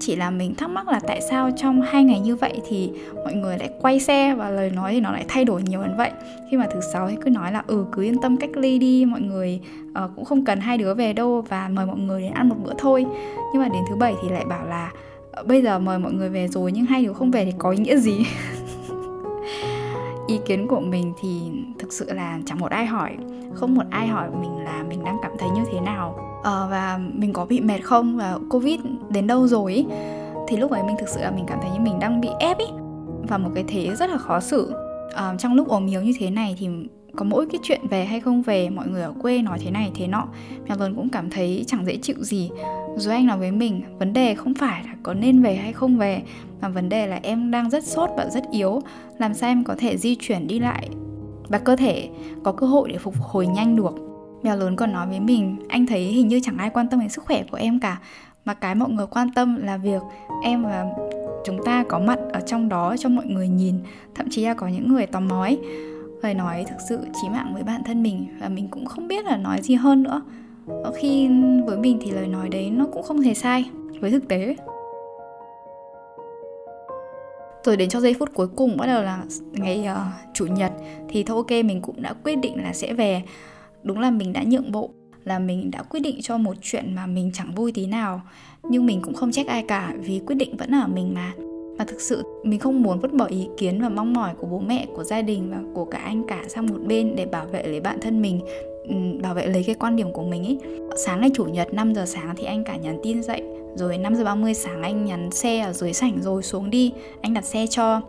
Chỉ 0.00 0.16
là 0.16 0.30
mình 0.30 0.54
thắc 0.54 0.70
mắc 0.70 0.88
là 0.88 1.00
tại 1.06 1.20
sao 1.30 1.50
trong 1.56 1.82
hai 1.82 2.04
ngày 2.04 2.20
như 2.20 2.36
vậy 2.36 2.60
thì 2.68 2.90
mọi 3.24 3.34
người 3.34 3.58
lại 3.58 3.70
quay 3.80 4.00
xe 4.00 4.34
và 4.34 4.50
lời 4.50 4.70
nói 4.70 4.92
thì 4.92 5.00
nó 5.00 5.12
lại 5.12 5.24
thay 5.28 5.44
đổi 5.44 5.62
nhiều 5.62 5.82
đến 5.82 5.96
vậy? 5.96 6.10
Khi 6.50 6.56
mà 6.56 6.66
thứ 6.72 6.80
sáu 6.92 7.08
thì 7.08 7.16
cứ 7.24 7.30
nói 7.30 7.52
là 7.52 7.62
ừ 7.66 7.84
cứ 7.92 8.02
yên 8.02 8.20
tâm 8.20 8.36
cách 8.36 8.56
ly 8.56 8.78
đi 8.78 9.04
mọi 9.04 9.20
người 9.20 9.60
uh, 10.04 10.10
cũng 10.16 10.24
không 10.24 10.44
cần 10.44 10.60
hai 10.60 10.78
đứa 10.78 10.94
về 10.94 11.12
đâu 11.12 11.44
và 11.48 11.68
mời 11.68 11.86
mọi 11.86 11.98
người 11.98 12.22
đến 12.22 12.32
ăn 12.32 12.48
một 12.48 12.56
bữa 12.64 12.72
thôi. 12.78 13.06
Nhưng 13.52 13.62
mà 13.62 13.68
đến 13.68 13.82
thứ 13.88 13.96
bảy 13.96 14.14
thì 14.22 14.28
lại 14.28 14.44
bảo 14.44 14.66
là 14.66 14.92
ờ, 15.32 15.42
bây 15.42 15.62
giờ 15.62 15.78
mời 15.78 15.98
mọi 15.98 16.12
người 16.12 16.28
về 16.28 16.48
rồi 16.48 16.72
nhưng 16.72 16.84
hai 16.84 17.04
đứa 17.04 17.12
không 17.12 17.30
về 17.30 17.44
thì 17.44 17.52
có 17.58 17.70
ý 17.70 17.78
nghĩa 17.78 17.96
gì? 17.96 18.26
ý 20.26 20.40
kiến 20.46 20.68
của 20.68 20.80
mình 20.80 21.12
thì 21.20 21.40
thực 21.78 21.92
sự 21.92 22.12
là 22.12 22.38
chẳng 22.46 22.58
một 22.58 22.70
ai 22.70 22.86
hỏi. 22.86 23.16
Không 23.54 23.74
một 23.74 23.84
ai 23.90 24.06
hỏi 24.06 24.28
mình 24.40 24.58
là 24.64 24.84
mình 24.88 25.04
đang 25.04 25.16
cảm 25.22 25.32
thấy 25.38 25.48
như 25.50 25.62
thế 25.72 25.80
nào. 25.80 26.18
À, 26.44 26.66
và 26.70 27.00
mình 27.14 27.32
có 27.32 27.46
bị 27.46 27.60
mệt 27.60 27.78
không? 27.82 28.16
Và 28.16 28.38
covid 28.50 28.80
đến 29.08 29.26
đâu 29.26 29.46
rồi 29.48 29.74
ý. 29.74 29.86
thì 30.48 30.56
lúc 30.56 30.70
ấy 30.70 30.82
mình 30.82 30.96
thực 30.98 31.08
sự 31.08 31.20
là 31.20 31.30
mình 31.30 31.44
cảm 31.48 31.58
thấy 31.62 31.70
như 31.70 31.80
mình 31.80 31.98
đang 31.98 32.20
bị 32.20 32.28
ép 32.40 32.58
ý. 32.58 32.66
Và 33.28 33.38
một 33.38 33.50
cái 33.54 33.64
thế 33.68 33.94
rất 33.96 34.10
là 34.10 34.18
khó 34.18 34.40
xử. 34.40 34.74
À, 35.14 35.34
trong 35.38 35.54
lúc 35.54 35.68
ốm 35.68 35.86
yếu 35.86 36.02
như 36.02 36.12
thế 36.18 36.30
này 36.30 36.56
thì 36.58 36.68
có 37.16 37.24
mỗi 37.24 37.46
cái 37.46 37.60
chuyện 37.62 37.80
về 37.90 38.04
hay 38.04 38.20
không 38.20 38.42
về, 38.42 38.70
mọi 38.70 38.88
người 38.88 39.02
ở 39.02 39.12
quê 39.22 39.42
nói 39.42 39.58
thế 39.64 39.70
này 39.70 39.92
thế 39.94 40.06
nọ. 40.06 40.26
Mèo 40.68 40.78
lớn 40.78 40.94
cũng 40.96 41.08
cảm 41.08 41.30
thấy 41.30 41.64
chẳng 41.66 41.86
dễ 41.86 41.96
chịu 41.96 42.16
gì. 42.18 42.50
Rồi 42.96 43.14
anh 43.14 43.26
nói 43.26 43.38
với 43.38 43.52
mình, 43.52 43.82
vấn 43.98 44.12
đề 44.12 44.34
không 44.34 44.54
phải 44.54 44.84
là 44.84 44.94
có 45.02 45.14
nên 45.14 45.42
về 45.42 45.56
hay 45.56 45.72
không 45.72 45.96
về, 45.96 46.22
mà 46.60 46.68
vấn 46.68 46.88
đề 46.88 47.06
là 47.06 47.20
em 47.22 47.50
đang 47.50 47.70
rất 47.70 47.84
sốt 47.84 48.10
và 48.16 48.28
rất 48.30 48.44
yếu. 48.50 48.80
Làm 49.18 49.34
sao 49.34 49.50
em 49.50 49.64
có 49.64 49.74
thể 49.78 49.96
di 49.96 50.16
chuyển 50.20 50.46
đi 50.46 50.58
lại 50.58 50.88
và 51.48 51.58
cơ 51.58 51.76
thể 51.76 52.08
có 52.42 52.52
cơ 52.52 52.66
hội 52.66 52.88
để 52.92 52.98
phục 52.98 53.14
hồi 53.20 53.46
nhanh 53.46 53.76
được? 53.76 53.94
Mèo 54.42 54.56
lớn 54.56 54.76
còn 54.76 54.92
nói 54.92 55.06
với 55.06 55.20
mình, 55.20 55.56
anh 55.68 55.86
thấy 55.86 56.02
hình 56.02 56.28
như 56.28 56.40
chẳng 56.42 56.58
ai 56.58 56.70
quan 56.70 56.88
tâm 56.88 57.00
đến 57.00 57.08
sức 57.08 57.24
khỏe 57.24 57.44
của 57.50 57.56
em 57.56 57.80
cả, 57.80 57.98
mà 58.44 58.54
cái 58.54 58.74
mọi 58.74 58.90
người 58.90 59.06
quan 59.06 59.28
tâm 59.34 59.56
là 59.62 59.76
việc 59.76 60.02
em 60.42 60.64
và 60.64 60.86
chúng 61.44 61.64
ta 61.64 61.84
có 61.88 61.98
mặt 61.98 62.18
ở 62.32 62.40
trong 62.40 62.68
đó 62.68 62.96
cho 62.98 63.08
mọi 63.08 63.26
người 63.26 63.48
nhìn, 63.48 63.74
thậm 64.14 64.26
chí 64.30 64.44
là 64.44 64.54
có 64.54 64.68
những 64.68 64.92
người 64.92 65.06
tò 65.06 65.20
mò 65.20 65.42
ấy 65.42 65.58
lời 66.24 66.34
nói 66.34 66.64
thực 66.68 66.80
sự 66.88 67.06
chí 67.22 67.28
mạng 67.28 67.50
với 67.54 67.62
bản 67.62 67.82
thân 67.84 68.02
mình 68.02 68.26
và 68.40 68.48
mình 68.48 68.68
cũng 68.68 68.86
không 68.86 69.08
biết 69.08 69.24
là 69.24 69.36
nói 69.36 69.62
gì 69.62 69.74
hơn 69.74 70.02
nữa. 70.02 70.22
Khi 70.96 71.28
với 71.66 71.78
mình 71.78 71.98
thì 72.02 72.10
lời 72.10 72.26
nói 72.26 72.48
đấy 72.48 72.70
nó 72.70 72.86
cũng 72.92 73.02
không 73.02 73.20
hề 73.20 73.34
sai 73.34 73.64
với 74.00 74.10
thực 74.10 74.28
tế. 74.28 74.56
Rồi 77.64 77.76
đến 77.76 77.88
cho 77.88 78.00
giây 78.00 78.14
phút 78.18 78.30
cuối 78.34 78.48
cùng 78.48 78.76
bắt 78.76 78.86
đầu 78.86 79.02
là 79.02 79.24
ngày 79.52 79.88
uh, 79.92 80.34
chủ 80.34 80.46
nhật 80.46 80.72
thì 81.08 81.22
thôi 81.22 81.36
ok 81.36 81.64
mình 81.64 81.82
cũng 81.82 82.02
đã 82.02 82.12
quyết 82.24 82.36
định 82.36 82.62
là 82.62 82.72
sẽ 82.72 82.92
về. 82.92 83.22
Đúng 83.82 84.00
là 84.00 84.10
mình 84.10 84.32
đã 84.32 84.42
nhượng 84.46 84.72
bộ 84.72 84.90
là 85.24 85.38
mình 85.38 85.70
đã 85.70 85.82
quyết 85.82 86.00
định 86.00 86.22
cho 86.22 86.38
một 86.38 86.56
chuyện 86.62 86.94
mà 86.94 87.06
mình 87.06 87.30
chẳng 87.34 87.54
vui 87.54 87.72
tí 87.72 87.86
nào. 87.86 88.22
Nhưng 88.62 88.86
mình 88.86 89.00
cũng 89.02 89.14
không 89.14 89.32
trách 89.32 89.46
ai 89.46 89.64
cả 89.68 89.94
vì 89.98 90.20
quyết 90.26 90.36
định 90.36 90.56
vẫn 90.56 90.70
ở 90.70 90.86
mình 90.86 91.14
mà 91.14 91.32
mà 91.78 91.84
thực 91.84 92.00
sự 92.00 92.22
mình 92.42 92.58
không 92.58 92.82
muốn 92.82 93.00
vứt 93.00 93.12
bỏ 93.12 93.24
ý 93.24 93.48
kiến 93.56 93.82
và 93.82 93.88
mong 93.88 94.12
mỏi 94.12 94.34
của 94.38 94.46
bố 94.46 94.58
mẹ 94.58 94.86
của 94.94 95.04
gia 95.04 95.22
đình 95.22 95.50
và 95.50 95.58
của 95.74 95.84
cả 95.84 95.98
anh 95.98 96.24
cả 96.28 96.42
sang 96.48 96.66
một 96.66 96.78
bên 96.86 97.16
để 97.16 97.26
bảo 97.26 97.46
vệ 97.46 97.62
lấy 97.62 97.80
bản 97.80 98.00
thân 98.00 98.22
mình 98.22 98.40
bảo 99.22 99.34
vệ 99.34 99.46
lấy 99.46 99.64
cái 99.64 99.74
quan 99.74 99.96
điểm 99.96 100.12
của 100.12 100.22
mình 100.22 100.44
ấy. 100.44 100.58
Sáng 100.96 101.20
ngày 101.20 101.30
chủ 101.34 101.44
nhật 101.44 101.74
5 101.74 101.94
giờ 101.94 102.06
sáng 102.06 102.34
thì 102.36 102.44
anh 102.44 102.64
cả 102.64 102.76
nhắn 102.76 102.98
tin 103.02 103.22
dậy 103.22 103.42
rồi 103.74 103.98
5 103.98 104.14
giờ 104.14 104.24
30 104.24 104.54
sáng 104.54 104.82
anh 104.82 105.04
nhắn 105.04 105.30
xe 105.30 105.60
ở 105.60 105.72
dưới 105.72 105.92
sảnh 105.92 106.22
rồi 106.22 106.42
xuống 106.42 106.70
đi 106.70 106.92
anh 107.20 107.34
đặt 107.34 107.44
xe 107.44 107.66
cho. 107.70 108.00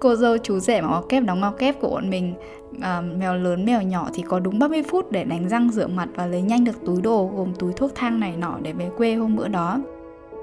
Cô 0.00 0.16
dâu 0.16 0.38
chú 0.38 0.58
rể 0.58 0.80
mà 0.80 1.00
kép 1.08 1.22
đóng 1.24 1.40
ngó 1.40 1.50
kép 1.50 1.80
của 1.80 1.90
bọn 1.90 2.10
mình 2.10 2.34
à, 2.80 3.00
mèo 3.00 3.34
lớn 3.34 3.64
mèo 3.64 3.82
nhỏ 3.82 4.08
thì 4.14 4.22
có 4.28 4.40
đúng 4.40 4.58
30 4.58 4.82
phút 4.82 5.12
để 5.12 5.24
đánh 5.24 5.48
răng 5.48 5.70
rửa 5.70 5.86
mặt 5.86 6.08
và 6.14 6.26
lấy 6.26 6.42
nhanh 6.42 6.64
được 6.64 6.84
túi 6.86 7.00
đồ 7.00 7.30
gồm 7.36 7.52
túi 7.58 7.72
thuốc 7.72 7.94
thang 7.94 8.20
này 8.20 8.36
nọ 8.36 8.58
để 8.62 8.72
về 8.72 8.90
quê 8.96 9.14
hôm 9.14 9.36
bữa 9.36 9.48
đó 9.48 9.80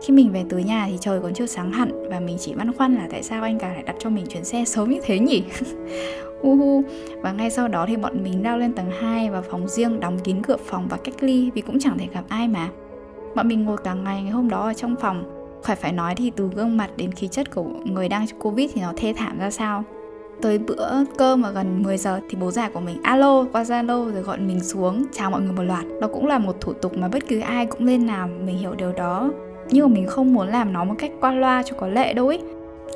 khi 0.01 0.13
mình 0.13 0.31
về 0.31 0.43
tới 0.49 0.63
nhà 0.63 0.87
thì 0.89 0.97
trời 1.01 1.19
còn 1.21 1.33
chưa 1.33 1.45
sáng 1.45 1.71
hẳn 1.71 2.09
và 2.09 2.19
mình 2.19 2.37
chỉ 2.39 2.53
băn 2.53 2.73
khoăn 2.73 2.95
là 2.95 3.07
tại 3.11 3.23
sao 3.23 3.43
anh 3.43 3.59
cả 3.59 3.73
lại 3.73 3.83
đặt 3.83 3.95
cho 3.99 4.09
mình 4.09 4.25
chuyến 4.29 4.45
xe 4.45 4.65
sớm 4.65 4.89
như 4.89 4.99
thế 5.03 5.19
nhỉ? 5.19 5.43
Uhu 6.47 6.83
và 7.21 7.31
ngay 7.31 7.49
sau 7.49 7.67
đó 7.67 7.85
thì 7.87 7.95
bọn 7.95 8.23
mình 8.23 8.43
lao 8.43 8.57
lên 8.57 8.73
tầng 8.73 8.91
2 8.99 9.29
và 9.29 9.41
phòng 9.41 9.67
riêng 9.67 9.99
đóng 9.99 10.19
kín 10.19 10.41
cửa 10.41 10.57
phòng 10.65 10.87
và 10.89 10.97
cách 10.97 11.15
ly 11.19 11.51
vì 11.51 11.61
cũng 11.61 11.79
chẳng 11.79 11.97
thể 11.97 12.07
gặp 12.13 12.23
ai 12.29 12.47
mà. 12.47 12.69
Bọn 13.35 13.47
mình 13.47 13.63
ngồi 13.63 13.77
cả 13.77 13.93
ngày 13.93 14.23
ngày 14.23 14.31
hôm 14.31 14.49
đó 14.49 14.61
ở 14.61 14.73
trong 14.73 14.95
phòng. 15.01 15.23
Phải 15.63 15.75
phải 15.75 15.91
nói 15.91 16.15
thì 16.15 16.31
từ 16.35 16.49
gương 16.55 16.77
mặt 16.77 16.89
đến 16.97 17.11
khí 17.11 17.27
chất 17.27 17.51
của 17.55 17.63
người 17.85 18.09
đang 18.09 18.25
covid 18.39 18.71
thì 18.73 18.81
nó 18.81 18.93
thê 18.97 19.13
thảm 19.17 19.39
ra 19.39 19.51
sao? 19.51 19.83
Tới 20.41 20.57
bữa 20.57 21.03
cơm 21.17 21.41
mà 21.41 21.51
gần 21.51 21.83
10 21.83 21.97
giờ 21.97 22.19
thì 22.29 22.37
bố 22.41 22.51
già 22.51 22.69
của 22.69 22.79
mình 22.79 23.01
alo 23.03 23.45
qua 23.51 23.63
Zalo 23.63 24.11
rồi 24.11 24.21
gọi 24.21 24.39
mình 24.39 24.59
xuống 24.59 25.05
chào 25.11 25.31
mọi 25.31 25.41
người 25.41 25.51
một 25.51 25.63
loạt. 25.63 25.85
Đó 26.01 26.07
cũng 26.13 26.27
là 26.27 26.39
một 26.39 26.61
thủ 26.61 26.73
tục 26.73 26.97
mà 26.97 27.07
bất 27.07 27.27
cứ 27.27 27.39
ai 27.39 27.65
cũng 27.65 27.85
nên 27.85 28.07
làm, 28.07 28.45
mình 28.45 28.57
hiểu 28.57 28.73
điều 28.75 28.91
đó. 28.91 29.31
Nhưng 29.71 29.89
mà 29.89 29.93
mình 29.93 30.07
không 30.07 30.33
muốn 30.33 30.47
làm 30.47 30.73
nó 30.73 30.83
một 30.83 30.95
cách 30.97 31.11
qua 31.21 31.31
loa 31.31 31.63
cho 31.63 31.75
có 31.77 31.87
lệ 31.87 32.13
đâu 32.13 32.27
ý. 32.27 32.39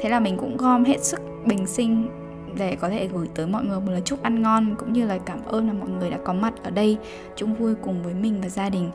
Thế 0.02 0.10
là 0.10 0.20
mình 0.20 0.38
cũng 0.38 0.58
gom 0.58 0.84
hết 0.84 1.04
sức 1.04 1.20
bình 1.46 1.68
sinh 1.68 2.08
để 2.58 2.76
có 2.76 2.90
thể 2.90 3.08
gửi 3.08 3.28
tới 3.36 3.48
mọi 3.48 3.64
người 3.64 3.80
một 3.80 3.92
lời 3.92 4.02
chúc 4.06 4.24
ăn 4.24 4.42
ngon 4.42 4.76
cũng 4.80 4.94
như 4.94 5.06
lời 5.06 5.20
cảm 5.26 5.40
ơn 5.46 5.68
là 5.68 5.74
mọi 5.74 5.90
người 5.90 6.10
đã 6.10 6.18
có 6.26 6.34
mặt 6.34 6.54
ở 6.64 6.72
đây 6.72 6.98
chung 7.36 7.54
vui 7.56 7.76
cùng 7.76 8.04
với 8.04 8.14
mình 8.14 8.42
và 8.42 8.50
gia 8.50 8.70
đình. 8.70 8.92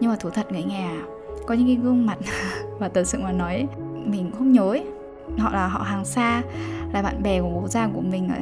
Nhưng 0.00 0.10
mà 0.10 0.16
thú 0.16 0.30
thật 0.30 0.52
người 0.52 0.62
nghe 0.62 0.86
à, 0.86 1.02
có 1.46 1.54
những 1.54 1.66
cái 1.66 1.76
gương 1.76 2.06
mặt 2.06 2.18
và 2.78 2.88
thật 2.88 3.04
sự 3.04 3.18
mà 3.22 3.32
nói 3.32 3.66
mình 4.04 4.30
không 4.38 4.52
nhớ 4.52 4.70
ấy. 4.70 4.84
họ 5.38 5.52
là 5.52 5.66
họ 5.66 5.82
hàng 5.82 6.04
xa 6.04 6.42
là 6.92 7.02
bạn 7.02 7.22
bè 7.22 7.40
của 7.40 7.48
bố 7.48 7.68
già 7.68 7.88
của 7.94 8.00
mình 8.00 8.28
ở 8.28 8.36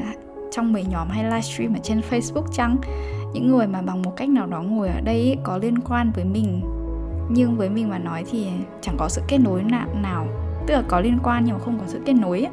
trong 0.51 0.73
mấy 0.73 0.85
nhóm 0.91 1.09
hay 1.09 1.25
livestream 1.25 1.75
ở 1.75 1.79
trên 1.83 2.01
Facebook 2.11 2.47
chăng 2.53 2.77
những 3.33 3.49
người 3.49 3.67
mà 3.67 3.83
bằng 3.83 4.03
một 4.03 4.17
cách 4.17 4.29
nào 4.29 4.47
đó 4.47 4.63
ngồi 4.63 4.89
ở 4.89 5.01
đây 5.01 5.17
ấy, 5.17 5.37
có 5.43 5.59
liên 5.59 5.79
quan 5.79 6.13
với 6.15 6.25
mình 6.25 6.61
nhưng 7.29 7.57
với 7.57 7.69
mình 7.69 7.89
mà 7.89 7.99
nói 7.99 8.25
thì 8.31 8.47
chẳng 8.81 8.97
có 8.99 9.09
sự 9.09 9.23
kết 9.29 9.39
nối 9.39 9.63
nào, 9.63 9.87
nào 10.03 10.27
tức 10.67 10.75
là 10.75 10.83
có 10.89 11.01
liên 11.01 11.19
quan 11.23 11.45
nhưng 11.45 11.55
mà 11.55 11.61
không 11.65 11.79
có 11.79 11.85
sự 11.87 12.01
kết 12.05 12.13
nối 12.13 12.41
ấy. 12.41 12.53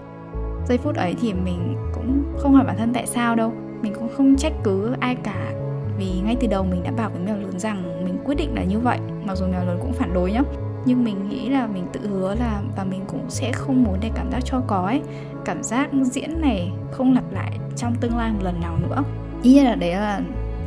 giây 0.68 0.78
phút 0.78 0.96
ấy 0.96 1.16
thì 1.22 1.34
mình 1.34 1.76
cũng 1.94 2.24
không 2.38 2.54
hỏi 2.54 2.66
bản 2.66 2.78
thân 2.78 2.94
tại 2.94 3.08
sao 3.08 3.36
đâu. 3.36 3.54
Mình 3.82 3.94
cũng 3.94 4.10
không 4.18 4.36
trách 4.36 4.54
cứ 4.64 4.96
ai 5.00 5.16
cả 5.16 5.52
vì 5.98 6.22
ngay 6.26 6.38
từ 6.40 6.48
đầu 6.48 6.64
mình 6.64 6.84
đã 6.84 6.92
bảo 6.92 7.10
với 7.10 7.20
mèo 7.26 7.38
lớn 7.38 7.60
rằng 7.60 8.06
mình 8.06 8.18
quyết 8.26 8.36
định 8.36 8.56
là 8.56 8.64
như 8.64 8.80
vậy 8.80 9.00
mặc 9.26 9.38
dù 9.38 9.46
mèo 9.48 9.66
lớn 9.66 9.78
cũng 9.82 9.94
phản 9.94 10.14
đối 10.14 10.32
nhá. 10.32 10.42
Nhưng 10.86 11.04
mình 11.04 11.30
nghĩ 11.30 11.50
là 11.50 11.68
mình 11.68 11.86
tự 11.94 12.08
hứa 12.08 12.36
là 12.36 12.62
và 12.78 12.84
mình 12.84 13.02
cũng 13.08 13.30
sẽ 13.30 13.52
không 13.52 13.84
muốn 13.84 13.98
để 14.02 14.12
cảm 14.16 14.32
giác 14.32 14.40
cho 14.46 14.62
có 14.68 14.86
ấy. 14.86 15.02
Cảm 15.46 15.64
giác 15.64 15.90
diễn 16.04 16.42
này 16.42 16.72
không 16.92 17.14
lặp 17.14 17.32
lại 17.32 17.52
trong 17.76 17.96
tương 17.96 18.18
lai 18.18 18.32
một 18.32 18.44
lần 18.44 18.62
nào 18.62 18.78
nữa. 18.90 19.04
Ý 19.44 19.64
là 19.64 19.76
đấy 19.76 19.92
là 19.92 20.22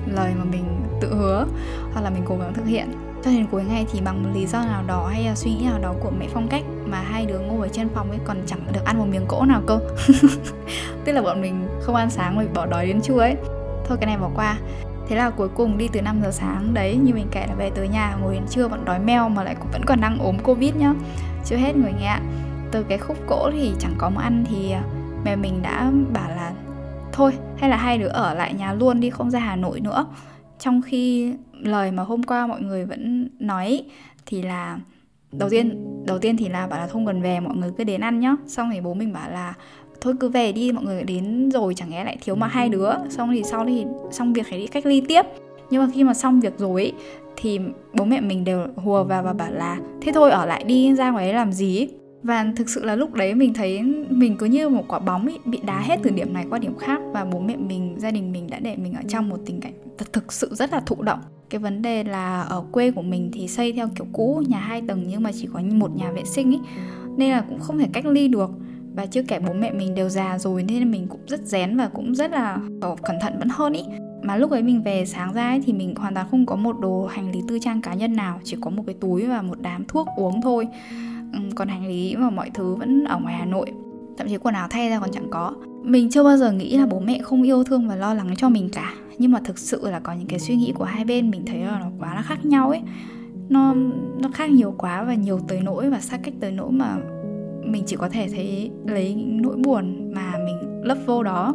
lời 0.07 0.33
mà 0.39 0.45
mình 0.45 0.65
tự 1.01 1.15
hứa 1.15 1.47
hoặc 1.93 2.01
là 2.03 2.11
mình 2.11 2.23
cố 2.27 2.37
gắng 2.37 2.55
thực 2.55 2.67
hiện 2.67 2.89
cho 3.25 3.31
đến 3.31 3.47
cuối 3.51 3.65
ngày 3.65 3.87
thì 3.93 4.01
bằng 4.01 4.23
một 4.23 4.29
lý 4.35 4.47
do 4.47 4.65
nào 4.65 4.83
đó 4.87 5.09
hay 5.13 5.25
là 5.25 5.35
suy 5.35 5.51
nghĩ 5.51 5.65
nào 5.65 5.79
đó 5.79 5.95
của 6.01 6.11
mẹ 6.19 6.27
phong 6.33 6.49
cách 6.49 6.63
mà 6.87 7.01
hai 7.01 7.27
đứa 7.27 7.39
ngồi 7.39 7.69
ở 7.69 7.73
trên 7.73 7.89
phòng 7.95 8.11
ấy 8.11 8.19
còn 8.25 8.37
chẳng 8.47 8.61
được 8.73 8.85
ăn 8.85 8.99
một 8.99 9.07
miếng 9.11 9.27
cỗ 9.29 9.45
nào 9.45 9.63
cơ? 9.67 9.81
Tức 11.05 11.13
là 11.13 11.23
bọn 11.23 11.41
mình 11.41 11.69
không 11.81 11.95
ăn 11.95 12.11
sáng 12.11 12.37
mà 12.37 12.45
bỏ 12.55 12.67
đói 12.67 12.87
đến 12.87 13.01
trưa 13.03 13.19
ấy. 13.19 13.37
Thôi 13.87 13.99
cái 14.01 14.07
này 14.07 14.19
bỏ 14.19 14.31
qua. 14.35 14.59
Thế 15.09 15.17
là 15.17 15.31
cuối 15.31 15.49
cùng 15.49 15.79
đi 15.79 15.89
từ 15.93 16.03
5 16.03 16.21
giờ 16.23 16.31
sáng 16.31 16.75
đấy, 16.75 16.97
như 16.97 17.15
mình 17.15 17.27
kể 17.31 17.47
là 17.49 17.55
về 17.55 17.71
tới 17.71 17.89
nhà, 17.89 18.17
ngồi 18.21 18.35
đến 18.35 18.47
trưa 18.51 18.69
vẫn 18.69 18.85
đói 18.85 18.99
meo 18.99 19.29
mà 19.29 19.45
lại 19.45 19.57
vẫn 19.73 19.85
còn 19.85 20.01
đang 20.01 20.19
ốm 20.19 20.39
covid 20.39 20.75
nhá. 20.75 20.95
Chưa 21.45 21.57
hết 21.57 21.77
người 21.77 21.93
nghe 22.01 22.07
ạ. 22.07 22.21
Từ 22.71 22.83
cái 22.83 22.99
khúc 22.99 23.17
cỗ 23.27 23.51
thì 23.51 23.73
chẳng 23.79 23.95
có 23.99 24.11
món 24.11 24.23
ăn 24.23 24.45
thì 24.49 24.71
à, 24.71 24.83
mẹ 25.25 25.37
mình 25.37 25.63
đã 25.63 25.91
bảo 26.13 26.29
là 26.29 26.53
thôi, 27.13 27.33
hay 27.59 27.71
là 27.71 27.77
hai 27.77 27.99
đứa 27.99 28.09
ở 28.09 28.35
lại 28.35 28.55
nhà 28.55 28.73
luôn 28.73 29.01
đi, 29.01 29.11
không 29.11 29.31
ra 29.31 29.39
hà 29.39 29.57
nội 29.57 29.81
nữa 29.81 30.07
trong 30.63 30.83
khi 30.83 31.35
lời 31.53 31.91
mà 31.91 32.03
hôm 32.03 32.23
qua 32.23 32.47
mọi 32.47 32.61
người 32.61 32.85
vẫn 32.85 33.29
nói 33.39 33.85
thì 34.27 34.43
là 34.43 34.79
đầu 35.33 35.51
tiên 35.51 35.87
đầu 36.07 36.19
tiên 36.19 36.37
thì 36.37 36.49
là 36.49 36.67
bảo 36.67 36.81
là 36.81 36.87
không 36.87 37.07
cần 37.07 37.23
về, 37.23 37.41
mọi 37.41 37.57
người 37.57 37.71
cứ 37.79 37.85
đến 37.85 38.01
ăn 38.01 38.21
nhá. 38.21 38.37
Xong 38.47 38.71
thì 38.73 38.81
bố 38.81 38.95
mình 38.95 39.13
bảo 39.13 39.31
là 39.31 39.55
thôi 40.01 40.15
cứ 40.21 40.29
về 40.29 40.53
đi, 40.53 40.73
mọi 40.73 40.85
người 40.85 41.03
đến 41.03 41.51
rồi, 41.51 41.75
chẳng 41.75 41.91
lẽ 41.91 42.05
lại 42.05 42.19
thiếu 42.21 42.35
mà 42.35 42.47
hai 42.47 42.69
đứa? 42.69 42.91
Xong 43.09 43.33
thì 43.33 43.43
sau 43.43 43.67
thì, 43.67 43.85
xong 44.11 44.33
việc 44.33 44.47
phải 44.51 44.59
đi 44.59 44.67
cách 44.67 44.87
ly 44.87 45.03
tiếp. 45.09 45.23
Nhưng 45.71 45.83
mà 45.83 45.89
khi 45.95 46.05
mà 46.05 46.15
xong 46.15 46.41
việc 46.41 46.59
rồi 46.59 46.93
thì 47.37 47.61
bố 47.93 48.05
mẹ 48.05 48.21
mình 48.21 48.45
đều 48.45 48.67
hùa 48.77 49.05
vào 49.05 49.23
và 49.23 49.33
bảo 49.33 49.53
là 49.53 49.79
thế 50.01 50.13
thôi, 50.13 50.31
ở 50.31 50.47
lại 50.47 50.65
đi, 50.65 50.95
ra 50.95 51.11
ngoài 51.11 51.25
ấy 51.25 51.35
làm 51.35 51.53
gì 51.53 51.89
và 52.23 52.53
thực 52.57 52.69
sự 52.69 52.85
là 52.85 52.95
lúc 52.95 53.15
đấy 53.15 53.35
mình 53.35 53.55
thấy 53.55 53.83
mình 54.11 54.37
cứ 54.37 54.47
như 54.47 54.69
một 54.69 54.85
quả 54.89 54.99
bóng 54.99 55.27
ý, 55.27 55.39
bị 55.45 55.61
đá 55.67 55.81
hết 55.81 55.97
từ 56.03 56.11
điểm 56.11 56.33
này 56.33 56.47
qua 56.51 56.59
điểm 56.59 56.79
khác. 56.79 57.01
Và 57.13 57.25
bố 57.25 57.41
mẹ 57.41 57.57
mình 57.57 57.95
gia 57.99 58.11
đình 58.11 58.33
mình 58.33 58.51
đã 58.51 58.59
để 58.59 58.77
mình 58.77 58.93
ở 58.93 59.03
trong 59.09 59.29
một 59.29 59.41
tình 59.47 59.61
cảnh 59.61 59.73
thực 60.13 60.33
sự 60.33 60.55
rất 60.55 60.73
là 60.73 60.81
thụ 60.81 61.03
động. 61.03 61.19
Cái 61.51 61.59
vấn 61.59 61.83
đề 61.83 62.05
là 62.05 62.43
ở 62.43 62.65
quê 62.73 62.91
của 62.91 63.03
mình 63.03 63.31
thì 63.33 63.49
xây 63.49 63.73
theo 63.73 63.89
kiểu 63.89 64.07
cũ 64.13 64.43
nhà 64.49 64.59
hai 64.59 64.83
tầng 64.89 65.05
nhưng 65.09 65.23
mà 65.23 65.31
chỉ 65.33 65.49
có 65.53 65.61
một 65.61 65.97
nhà 65.97 66.13
vệ 66.13 66.25
sinh 66.25 66.51
ý. 66.51 66.59
Nên 67.17 67.31
là 67.31 67.45
cũng 67.49 67.59
không 67.61 67.79
thể 67.79 67.89
cách 67.93 68.07
ly 68.07 68.29
được. 68.29 68.51
Và 68.95 69.07
chưa 69.07 69.23
kể 69.23 69.39
bố 69.39 69.53
mẹ 69.53 69.73
mình 69.73 69.95
đều 69.95 70.09
già 70.09 70.39
rồi 70.39 70.63
nên 70.63 70.91
mình 70.91 71.07
cũng 71.09 71.21
rất 71.27 71.41
rén 71.41 71.77
và 71.77 71.89
cũng 71.89 72.15
rất 72.15 72.31
là 72.31 72.59
cẩn 72.81 73.17
thận 73.21 73.39
vẫn 73.39 73.49
hơn 73.51 73.73
ý. 73.73 73.83
Mà 74.23 74.37
lúc 74.37 74.51
ấy 74.51 74.63
mình 74.63 74.83
về 74.83 75.05
sáng 75.07 75.33
ra 75.33 75.49
ấy, 75.49 75.63
thì 75.67 75.73
mình 75.73 75.95
hoàn 75.95 76.15
toàn 76.15 76.27
không 76.31 76.47
có 76.47 76.57
một 76.57 76.81
đồ 76.81 77.07
hành 77.07 77.33
lý 77.33 77.41
tư 77.49 77.59
trang 77.59 77.83
cá 77.83 77.95
nhân 77.95 78.17
nào. 78.17 78.41
Chỉ 78.45 78.57
có 78.61 78.71
một 78.71 78.83
cái 78.87 78.95
túi 79.01 79.27
và 79.27 79.43
một 79.43 79.61
đám 79.61 79.85
thuốc 79.89 80.07
uống 80.17 80.43
thôi. 80.43 80.69
Ừ, 81.33 81.39
còn 81.55 81.69
hành 81.69 81.87
lý 81.87 82.15
và 82.15 82.31
mọi 82.31 82.51
thứ 82.55 82.75
vẫn 82.75 83.05
ở 83.05 83.19
ngoài 83.19 83.35
hà 83.35 83.45
nội, 83.45 83.73
thậm 84.19 84.29
chí 84.29 84.37
quần 84.37 84.55
áo 84.55 84.69
thay 84.71 84.91
ra 84.91 85.01
còn 85.01 85.11
chẳng 85.13 85.31
có. 85.31 85.55
Mình 85.83 86.11
chưa 86.11 86.25
bao 86.25 86.37
giờ 86.37 86.53
nghĩ 86.53 86.77
là 86.77 86.87
bố 86.87 87.01
mẹ 87.01 87.19
không 87.23 87.43
yêu 87.43 87.65
thương 87.65 87.89
và 87.89 87.97
lo 87.97 88.15
lắng 88.15 88.35
cho 88.37 88.49
mình 88.49 88.69
cả. 88.73 88.95
Nhưng 89.19 89.33
mà 89.33 89.41
thực 89.45 89.59
sự 89.59 89.91
là 89.91 90.01
có 90.01 90.13
những 90.13 90.29
cái 90.29 90.39
suy 90.39 90.57
nghĩ 90.57 90.73
của 90.75 90.85
hai 90.85 91.05
bên 91.05 91.31
mình 91.31 91.43
thấy 91.47 91.59
là 91.59 91.79
nó 91.81 91.87
quá 91.99 92.15
là 92.15 92.23
khác 92.23 92.45
nhau 92.45 92.69
ấy. 92.69 92.81
Nó 93.49 93.75
nó 94.21 94.29
khác 94.35 94.51
nhiều 94.51 94.75
quá 94.79 95.05
và 95.05 95.15
nhiều 95.15 95.41
tới 95.49 95.61
nỗi 95.61 95.91
và 95.91 96.01
xa 96.01 96.17
cách 96.17 96.35
tới 96.41 96.53
nỗi 96.53 96.73
mà 96.73 96.97
mình 97.65 97.83
chỉ 97.87 97.97
có 97.97 98.09
thể 98.09 98.29
thấy, 98.29 98.71
lấy 98.87 99.15
nỗi 99.27 99.57
buồn 99.57 100.13
mà 100.15 100.33
mình 100.45 100.83
lấp 100.85 100.99
vô 101.07 101.23
đó. 101.23 101.55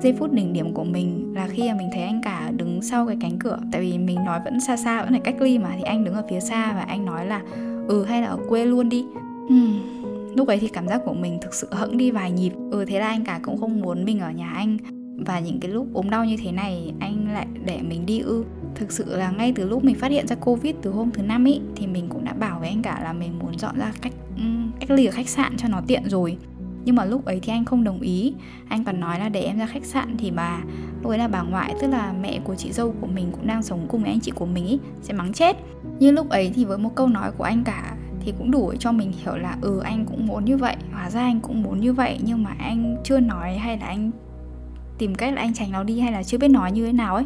Giây 0.00 0.12
phút 0.12 0.32
đỉnh 0.32 0.52
điểm 0.52 0.74
của 0.74 0.84
mình 0.84 1.32
là 1.34 1.48
khi 1.48 1.68
mà 1.68 1.74
mình 1.78 1.88
thấy 1.92 2.02
anh 2.02 2.20
cả 2.24 2.50
đứng 2.56 2.82
sau 2.82 3.06
cái 3.06 3.16
cánh 3.20 3.38
cửa. 3.38 3.58
Tại 3.72 3.80
vì 3.80 3.98
mình 3.98 4.24
nói 4.24 4.40
vẫn 4.44 4.60
xa 4.60 4.76
xa, 4.76 5.02
vẫn 5.02 5.10
phải 5.10 5.20
cách 5.20 5.40
ly 5.40 5.58
mà, 5.58 5.70
thì 5.76 5.82
anh 5.82 6.04
đứng 6.04 6.14
ở 6.14 6.22
phía 6.30 6.40
xa 6.40 6.72
và 6.72 6.80
anh 6.80 7.04
nói 7.04 7.26
là 7.26 7.42
ừ 7.88 8.04
hay 8.04 8.22
là 8.22 8.28
ở 8.28 8.38
quê 8.48 8.64
luôn 8.64 8.88
đi. 8.88 9.04
Hmm. 9.48 9.80
lúc 10.36 10.48
ấy 10.48 10.58
thì 10.58 10.68
cảm 10.68 10.88
giác 10.88 11.00
của 11.04 11.14
mình 11.14 11.38
thực 11.42 11.54
sự 11.54 11.68
hững 11.70 11.96
đi 11.96 12.10
vài 12.10 12.30
nhịp. 12.30 12.52
Ừ 12.70 12.84
thế 12.84 13.00
là 13.00 13.06
anh 13.06 13.24
cả 13.24 13.40
cũng 13.42 13.60
không 13.60 13.80
muốn 13.80 14.04
mình 14.04 14.20
ở 14.20 14.30
nhà 14.30 14.50
anh. 14.50 14.76
Và 15.26 15.40
những 15.40 15.60
cái 15.60 15.70
lúc 15.70 15.86
ốm 15.94 16.10
đau 16.10 16.24
như 16.24 16.36
thế 16.42 16.52
này 16.52 16.92
anh 17.00 17.32
lại 17.32 17.46
để 17.64 17.80
mình 17.88 18.06
đi 18.06 18.20
ư. 18.20 18.44
Thực 18.74 18.92
sự 18.92 19.16
là 19.16 19.30
ngay 19.30 19.52
từ 19.56 19.68
lúc 19.68 19.84
mình 19.84 19.94
phát 19.94 20.10
hiện 20.10 20.26
ra 20.26 20.36
covid 20.36 20.74
từ 20.82 20.90
hôm 20.90 21.10
thứ 21.10 21.22
năm 21.22 21.44
ý 21.44 21.60
thì 21.76 21.86
mình 21.86 22.06
cũng 22.08 22.24
đã 22.24 22.32
bảo 22.32 22.60
với 22.60 22.68
anh 22.68 22.82
cả 22.82 23.00
là 23.04 23.12
mình 23.12 23.38
muốn 23.38 23.58
dọn 23.58 23.78
ra 23.78 23.92
cách 24.02 24.12
cách 24.80 24.90
ly 24.90 25.06
ở 25.06 25.12
khách 25.12 25.28
sạn 25.28 25.56
cho 25.56 25.68
nó 25.68 25.80
tiện 25.86 26.02
rồi. 26.08 26.36
Nhưng 26.84 26.96
mà 26.96 27.04
lúc 27.04 27.24
ấy 27.24 27.40
thì 27.42 27.52
anh 27.52 27.64
không 27.64 27.84
đồng 27.84 28.00
ý. 28.00 28.34
Anh 28.68 28.84
còn 28.84 29.00
nói 29.00 29.18
là 29.18 29.28
để 29.28 29.42
em 29.42 29.58
ra 29.58 29.66
khách 29.66 29.84
sạn 29.84 30.16
thì 30.18 30.30
bà 30.30 30.60
lúc 31.02 31.10
ấy 31.10 31.18
là 31.18 31.28
bà 31.28 31.42
ngoại 31.42 31.74
tức 31.80 31.88
là 31.88 32.14
mẹ 32.20 32.40
của 32.44 32.54
chị 32.54 32.72
dâu 32.72 32.94
của 33.00 33.06
mình 33.06 33.32
cũng 33.32 33.46
đang 33.46 33.62
sống 33.62 33.86
cùng 33.88 34.02
với 34.02 34.10
anh 34.10 34.20
chị 34.20 34.32
của 34.34 34.46
mình 34.46 34.66
ý, 34.66 34.78
sẽ 35.02 35.14
mắng 35.14 35.32
chết. 35.32 35.56
Như 35.98 36.10
lúc 36.10 36.28
ấy 36.28 36.52
thì 36.54 36.64
với 36.64 36.78
một 36.78 36.90
câu 36.94 37.08
nói 37.08 37.30
của 37.38 37.44
anh 37.44 37.64
cả 37.64 37.96
thì 38.20 38.32
cũng 38.38 38.50
đủ 38.50 38.72
cho 38.78 38.92
mình 38.92 39.12
hiểu 39.12 39.36
là 39.36 39.56
ừ 39.60 39.80
anh 39.84 40.06
cũng 40.06 40.26
muốn 40.26 40.44
như 40.44 40.56
vậy 40.56 40.76
hóa 40.92 41.10
ra 41.10 41.20
anh 41.20 41.40
cũng 41.40 41.62
muốn 41.62 41.80
như 41.80 41.92
vậy 41.92 42.18
nhưng 42.22 42.42
mà 42.42 42.56
anh 42.58 42.96
chưa 43.04 43.20
nói 43.20 43.58
hay 43.58 43.78
là 43.78 43.86
anh 43.86 44.10
tìm 44.98 45.14
cách 45.14 45.34
là 45.34 45.40
anh 45.40 45.54
tránh 45.54 45.72
nó 45.72 45.82
đi 45.82 46.00
hay 46.00 46.12
là 46.12 46.22
chưa 46.22 46.38
biết 46.38 46.48
nói 46.48 46.72
như 46.72 46.86
thế 46.86 46.92
nào 46.92 47.14
ấy. 47.14 47.24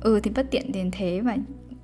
Ừ 0.00 0.20
thì 0.22 0.30
bất 0.30 0.50
tiện 0.50 0.72
đến 0.72 0.90
thế 0.92 1.20
và 1.20 1.36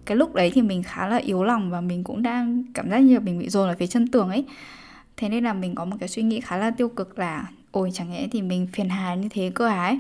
cái 0.05 0.17
lúc 0.17 0.35
đấy 0.35 0.51
thì 0.55 0.63
mình 0.63 0.83
khá 0.83 1.09
là 1.09 1.17
yếu 1.17 1.45
lòng 1.45 1.71
và 1.71 1.81
mình 1.81 2.05
cũng 2.05 2.23
đang 2.23 2.65
cảm 2.75 2.91
giác 2.91 2.99
như 2.99 3.15
là 3.15 3.21
mình 3.21 3.39
bị 3.39 3.49
dồn 3.49 3.69
ở 3.69 3.75
phía 3.79 3.87
chân 3.87 4.09
tường 4.09 4.29
ấy. 4.29 4.45
Thế 5.17 5.29
nên 5.29 5.45
là 5.45 5.53
mình 5.53 5.75
có 5.75 5.85
một 5.85 5.97
cái 6.01 6.09
suy 6.09 6.23
nghĩ 6.23 6.41
khá 6.41 6.57
là 6.57 6.71
tiêu 6.71 6.89
cực 6.89 7.19
là 7.19 7.49
ôi 7.71 7.91
chẳng 7.93 8.13
lẽ 8.13 8.29
thì 8.33 8.43
mình 8.43 8.67
phiền 8.67 8.89
hà 8.89 9.15
như 9.15 9.29
thế 9.29 9.51
cơ 9.55 9.69
ấy 9.69 9.99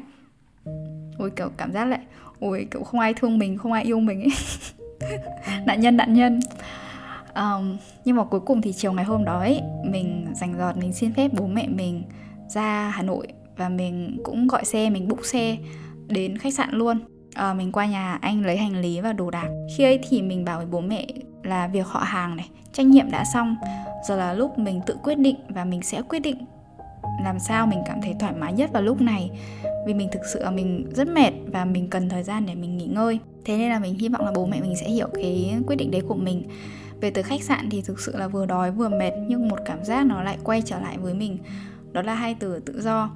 ôi 1.18 1.31
kiểu 1.37 1.48
cảm 1.57 1.72
giác 1.72 1.85
lại 1.85 2.01
ôi 2.40 2.66
kiểu 2.70 2.83
không 2.83 3.01
ai 3.01 3.14
thương 3.14 3.38
mình 3.38 3.59
không 3.59 3.72
ai 3.72 3.85
yêu 3.85 4.01
mình 4.01 4.22
ấy. 4.22 4.33
Nạn 5.66 5.81
nhân 5.81 5.96
nạn 5.96 6.14
nhân. 6.14 6.40
Um, 7.35 7.77
nhưng 8.05 8.16
mà 8.16 8.25
cuối 8.25 8.40
cùng 8.40 8.62
thì 8.62 8.72
chiều 8.72 8.92
ngày 8.92 9.05
hôm 9.05 9.25
đó 9.25 9.38
ấy 9.38 9.61
mình 9.85 10.27
dành 10.35 10.55
dọt 10.59 10.77
mình 10.77 10.92
xin 10.92 11.12
phép 11.12 11.31
bố 11.33 11.46
mẹ 11.46 11.66
mình 11.68 12.03
ra 12.48 12.88
hà 12.88 13.03
nội 13.03 13.27
và 13.57 13.68
mình 13.68 14.20
cũng 14.25 14.46
gọi 14.46 14.64
xe 14.64 14.90
mình 14.90 15.09
book 15.09 15.27
xe 15.27 15.57
đến 16.09 16.38
khách 16.38 16.55
sạn 16.55 16.68
luôn. 16.72 16.98
À, 17.35 17.55
mình 17.55 17.72
qua 17.72 17.87
nhà 17.87 18.18
anh 18.20 18.46
lấy 18.46 18.57
hành 18.57 18.81
lý 18.81 19.01
và 19.01 19.12
đồ 19.12 19.31
đạc. 19.31 19.48
Khi 19.77 19.85
ấy 19.85 20.01
thì 20.09 20.22
mình 20.22 20.44
bảo 20.44 20.57
với 20.57 20.66
bố 20.66 20.81
mẹ 20.81 21.07
là 21.42 21.66
việc 21.68 21.87
họ 21.87 22.01
hàng 22.01 22.37
này 22.37 22.48
trách 22.72 22.87
nhiệm 22.87 23.11
đã 23.11 23.25
xong. 23.25 23.57
Giờ 24.09 24.16
là 24.16 24.33
lúc 24.33 24.59
mình 24.59 24.81
tự 24.87 24.96
quyết 25.03 25.18
định 25.18 25.37
và 25.48 25.64
mình 25.64 25.83
sẽ 25.83 26.03
quyết 26.03 26.18
định 26.18 26.37
làm 27.25 27.38
sao 27.38 27.66
mình 27.66 27.83
cảm 27.87 28.01
thấy 28.03 28.14
thoải 28.20 28.33
mái 28.38 28.53
nhất 28.53 28.72
vào 28.72 28.83
lúc 28.83 29.01
này 29.01 29.31
vì 29.87 29.95
mình 29.95 30.09
thực 30.12 30.23
sự 30.33 30.42
là 30.42 30.51
mình 30.51 30.90
rất 30.95 31.09
mệt 31.09 31.33
và 31.47 31.64
mình 31.64 31.88
cần 31.90 32.09
thời 32.09 32.23
gian 32.23 32.47
để 32.47 32.55
mình 32.55 32.77
nghỉ 32.77 32.87
ngơi. 32.87 33.18
Thế 33.45 33.57
nên 33.57 33.71
là 33.71 33.79
mình 33.79 33.95
hy 33.95 34.09
vọng 34.09 34.25
là 34.25 34.33
bố 34.35 34.47
mẹ 34.47 34.61
mình 34.61 34.77
sẽ 34.77 34.88
hiểu 34.88 35.09
cái 35.14 35.55
quyết 35.66 35.77
định 35.77 35.90
đấy 35.90 36.03
của 36.09 36.14
mình. 36.14 36.42
Về 37.01 37.11
tới 37.11 37.23
khách 37.23 37.42
sạn 37.42 37.71
thì 37.71 37.83
thực 37.83 38.01
sự 38.01 38.16
là 38.16 38.29
vừa 38.29 38.47
đói 38.47 38.71
vừa 38.71 38.88
mệt, 38.88 39.12
nhưng 39.29 39.49
một 39.49 39.59
cảm 39.64 39.85
giác 39.85 40.07
nó 40.07 40.23
lại 40.23 40.38
quay 40.45 40.62
trở 40.62 40.81
lại 40.81 40.99
với 40.99 41.14
mình. 41.14 41.38
Đó 41.92 42.03
là 42.03 42.14
hai 42.14 42.35
từ 42.35 42.59
tự 42.59 42.81
do. 42.81 43.11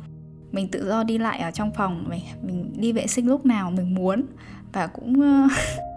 Mình 0.53 0.69
tự 0.69 0.89
do 0.89 1.05
đi 1.05 1.19
lại 1.19 1.41
ở 1.41 1.51
trong 1.51 1.71
phòng, 1.73 2.05
mình 2.09 2.21
mình 2.43 2.73
đi 2.77 2.93
vệ 2.93 3.07
sinh 3.07 3.27
lúc 3.27 3.47
nào 3.47 3.71
mình 3.71 3.95
muốn 3.95 4.23
và 4.73 4.87
cũng 4.87 5.21
ờ, 5.21 5.49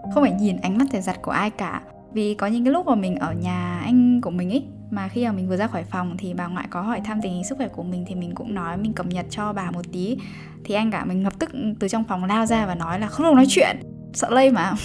không 0.14 0.22
phải 0.22 0.32
nhìn 0.40 0.56
ánh 0.56 0.78
mắt 0.78 0.84
thể 0.90 1.00
giặt 1.00 1.22
của 1.22 1.30
ai 1.30 1.50
cả. 1.50 1.82
Vì 2.12 2.34
có 2.34 2.46
những 2.46 2.64
cái 2.64 2.72
lúc 2.72 2.86
mà 2.86 2.94
mình 2.94 3.16
ở 3.16 3.32
nhà 3.32 3.80
anh 3.84 4.20
của 4.20 4.30
mình 4.30 4.50
ấy 4.50 4.64
mà 4.90 5.08
khi 5.08 5.24
mà 5.24 5.32
mình 5.32 5.48
vừa 5.48 5.56
ra 5.56 5.66
khỏi 5.66 5.84
phòng 5.84 6.16
thì 6.18 6.34
bà 6.34 6.46
ngoại 6.46 6.66
có 6.70 6.82
hỏi 6.82 7.00
thăm 7.04 7.20
tình 7.22 7.32
hình 7.32 7.44
sức 7.44 7.58
khỏe 7.58 7.68
của 7.68 7.82
mình 7.82 8.04
thì 8.08 8.14
mình 8.14 8.34
cũng 8.34 8.54
nói 8.54 8.76
mình 8.76 8.92
cập 8.92 9.06
nhật 9.06 9.26
cho 9.30 9.52
bà 9.52 9.70
một 9.70 9.92
tí. 9.92 10.16
Thì 10.64 10.74
anh 10.74 10.90
cả 10.90 11.04
mình 11.04 11.24
lập 11.24 11.32
tức 11.38 11.50
từ 11.80 11.88
trong 11.88 12.04
phòng 12.04 12.24
lao 12.24 12.46
ra 12.46 12.66
và 12.66 12.74
nói 12.74 13.00
là 13.00 13.06
không 13.06 13.26
được 13.26 13.34
nói 13.34 13.46
chuyện 13.48 13.76
sợ 14.12 14.30
lây 14.30 14.50
mà. 14.50 14.72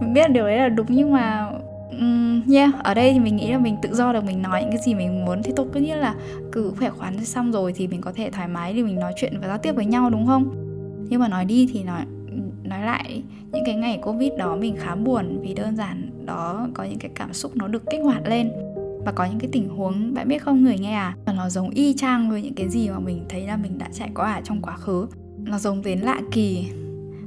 Mình 0.00 0.14
biết 0.14 0.30
điều 0.30 0.44
đấy 0.44 0.56
là 0.56 0.68
đúng 0.68 0.86
nhưng 0.88 1.12
mà 1.12 1.50
um, 1.90 2.42
yeah 2.52 2.70
ở 2.84 2.94
đây 2.94 3.12
thì 3.12 3.18
mình 3.18 3.36
nghĩ 3.36 3.52
là 3.52 3.58
mình 3.58 3.76
tự 3.82 3.94
do 3.94 4.12
được 4.12 4.24
mình 4.24 4.42
nói 4.42 4.62
những 4.62 4.70
cái 4.70 4.80
gì 4.84 4.94
mình 4.94 5.24
muốn. 5.24 5.42
Thì 5.42 5.52
tốt 5.56 5.66
nhất 5.74 5.96
là 5.96 6.14
cứ 6.52 6.72
khỏe 6.78 6.90
khoắn 6.90 7.24
xong 7.24 7.52
rồi 7.52 7.72
thì 7.76 7.86
mình 7.86 8.00
có 8.00 8.12
thể 8.12 8.30
thoải 8.30 8.48
mái 8.48 8.72
để 8.72 8.82
mình 8.82 9.00
nói 9.00 9.12
chuyện 9.16 9.40
và 9.40 9.48
giao 9.48 9.58
tiếp 9.58 9.72
với 9.72 9.84
nhau 9.84 10.10
đúng 10.10 10.26
không? 10.26 10.50
Nhưng 11.08 11.20
mà 11.20 11.28
nói 11.28 11.44
đi 11.44 11.68
thì 11.72 11.82
nói 11.82 12.00
nói 12.64 12.82
lại 12.82 13.22
những 13.52 13.64
cái 13.66 13.74
ngày 13.74 13.98
covid 14.02 14.32
đó 14.38 14.56
mình 14.56 14.76
khá 14.78 14.94
buồn 14.94 15.38
vì 15.42 15.54
đơn 15.54 15.76
giản 15.76 16.10
đó 16.26 16.68
có 16.74 16.84
những 16.84 16.98
cái 16.98 17.10
cảm 17.14 17.32
xúc 17.32 17.56
nó 17.56 17.68
được 17.68 17.82
kích 17.90 18.00
hoạt 18.02 18.22
lên. 18.26 18.52
Và 19.04 19.12
có 19.12 19.24
những 19.24 19.38
cái 19.38 19.48
tình 19.52 19.68
huống, 19.68 20.14
bạn 20.14 20.28
biết 20.28 20.42
không, 20.42 20.64
người 20.64 20.78
nghe 20.78 20.92
à 20.92 21.16
và 21.26 21.32
nó 21.32 21.48
giống 21.48 21.70
y 21.70 21.94
chang 21.94 22.30
với 22.30 22.42
những 22.42 22.54
cái 22.54 22.68
gì 22.68 22.88
mà 22.88 22.98
mình 22.98 23.24
thấy 23.28 23.46
là 23.46 23.56
mình 23.56 23.78
đã 23.78 23.88
trải 23.92 24.10
qua 24.14 24.32
ở 24.32 24.40
trong 24.44 24.62
quá 24.62 24.76
khứ. 24.76 25.06
Nó 25.38 25.58
giống 25.58 25.82
đến 25.82 26.00
lạ 26.00 26.20
kỳ. 26.32 26.66